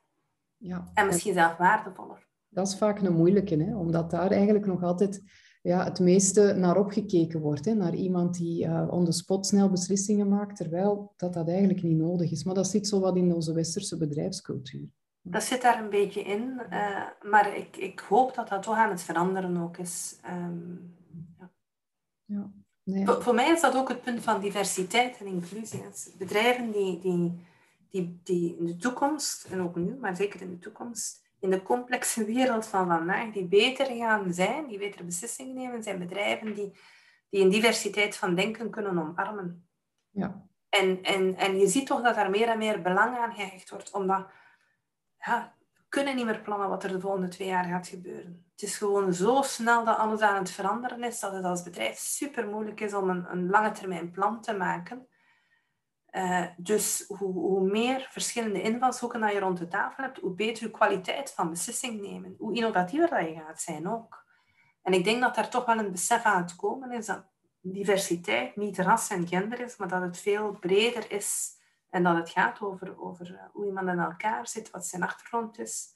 [0.57, 0.91] Ja.
[0.95, 2.27] En misschien zelf waardevoller.
[2.49, 3.77] Dat is vaak een moeilijke, hè?
[3.77, 5.23] omdat daar eigenlijk nog altijd
[5.67, 7.65] ja, het meeste naar opgekeken wordt.
[7.65, 7.75] Hè?
[7.75, 11.97] Naar iemand die uh, on the spot snel beslissingen maakt, terwijl dat, dat eigenlijk niet
[11.97, 12.45] nodig is.
[12.45, 14.89] Maar dat zit zo wat in onze westerse bedrijfscultuur.
[15.23, 18.91] Dat zit daar een beetje in, uh, maar ik, ik hoop dat dat toch aan
[18.91, 20.19] het veranderen ook is.
[20.31, 20.95] Um,
[21.39, 21.51] ja.
[22.25, 22.53] Ja,
[22.83, 23.05] nee.
[23.05, 25.83] voor, voor, mij is dat ook het punt van diversiteit en inclusie.
[26.19, 27.41] Bedrijven die, die,
[27.91, 31.63] die, die in de toekomst, en ook nu, maar zeker in de toekomst, in de
[31.63, 36.79] complexe wereld van vandaag, die beter gaan zijn, die betere beslissingen nemen, zijn bedrijven die,
[37.31, 39.69] die een diversiteit van denken kunnen omarmen.
[40.11, 40.47] Ja.
[40.69, 43.91] En, en, en je ziet toch dat er meer en meer belang aan gehecht wordt,
[43.91, 44.27] omdat
[45.19, 48.47] ja, we kunnen niet meer plannen wat er de volgende twee jaar gaat gebeuren.
[48.53, 51.99] Het is gewoon zo snel dat alles aan het veranderen is, dat het als bedrijf
[51.99, 55.07] super moeilijk is om een, een lange termijn plan te maken.
[56.17, 60.65] Uh, dus hoe, hoe, meer verschillende invalshoeken dat je rond de tafel hebt, hoe beter
[60.65, 62.35] je kwaliteit van beslissing nemen.
[62.39, 64.25] Hoe innovatiever dat je gaat zijn ook.
[64.83, 67.25] En ik denk dat daar toch wel een besef aan het komen is dat
[67.61, 71.57] diversiteit niet ras en gender is, maar dat het veel breder is
[71.91, 75.59] en dat het gaat over, over eh, hoe iemand in elkaar zit, wat zijn achtergrond
[75.59, 75.95] is.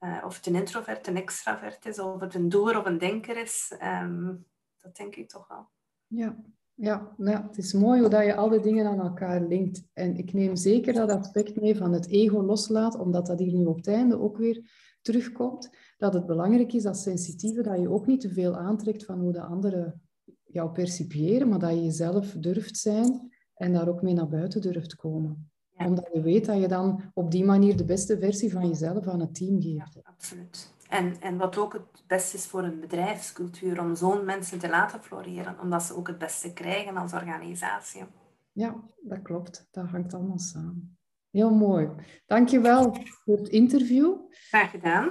[0.00, 3.36] Uh, of het een introvert, een extravert is, of het een doer of een denker
[3.36, 3.76] is.
[3.82, 4.46] Um,
[4.78, 5.68] dat denk ik toch wel.
[6.06, 6.36] Ja,
[6.76, 9.82] ja, nou, het is mooi hoe dat je al die dingen aan elkaar linkt.
[9.92, 13.64] En ik neem zeker dat aspect mee van het ego loslaat, omdat dat hier nu
[13.64, 14.70] op het einde ook weer
[15.02, 15.70] terugkomt.
[15.96, 19.32] Dat het belangrijk is als sensitieve dat je ook niet te veel aantrekt van hoe
[19.32, 20.00] de anderen
[20.44, 24.94] jou percipiëren, maar dat je jezelf durft zijn en daar ook mee naar buiten durft
[24.94, 25.50] komen.
[25.76, 29.20] Omdat je weet dat je dan op die manier de beste versie van jezelf aan
[29.20, 29.94] het team geeft.
[29.94, 30.74] Ja, absoluut.
[30.88, 35.02] En, en wat ook het beste is voor een bedrijfscultuur, om zo'n mensen te laten
[35.02, 38.04] floreren, omdat ze ook het beste krijgen als organisatie.
[38.52, 39.68] Ja, dat klopt.
[39.70, 40.98] Dat hangt allemaal samen.
[41.30, 41.88] Heel mooi.
[42.26, 44.14] Dankjewel voor het interview.
[44.30, 45.10] Graag gedaan.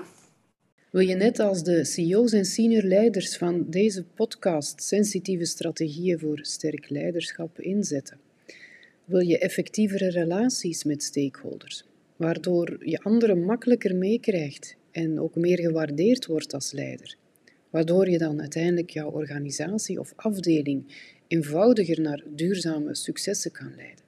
[0.92, 6.40] Wil je net als de CEO's en senior leiders van deze podcast sensitieve strategieën voor
[6.42, 8.20] sterk leiderschap inzetten?
[9.06, 16.26] Wil je effectievere relaties met stakeholders, waardoor je anderen makkelijker meekrijgt en ook meer gewaardeerd
[16.26, 17.16] wordt als leider?
[17.70, 20.86] Waardoor je dan uiteindelijk jouw organisatie of afdeling
[21.28, 24.04] eenvoudiger naar duurzame successen kan leiden.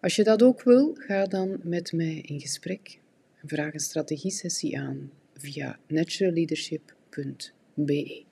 [0.00, 2.98] Als je dat ook wil, ga dan met mij in gesprek
[3.42, 8.22] en vraag een strategiesessie aan via naturalleadership.be.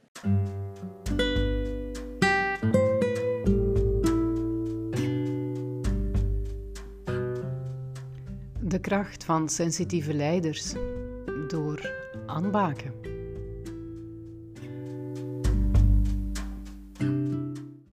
[8.60, 10.74] De kracht van sensitieve leiders
[11.48, 11.90] door
[12.26, 13.07] aanbaken.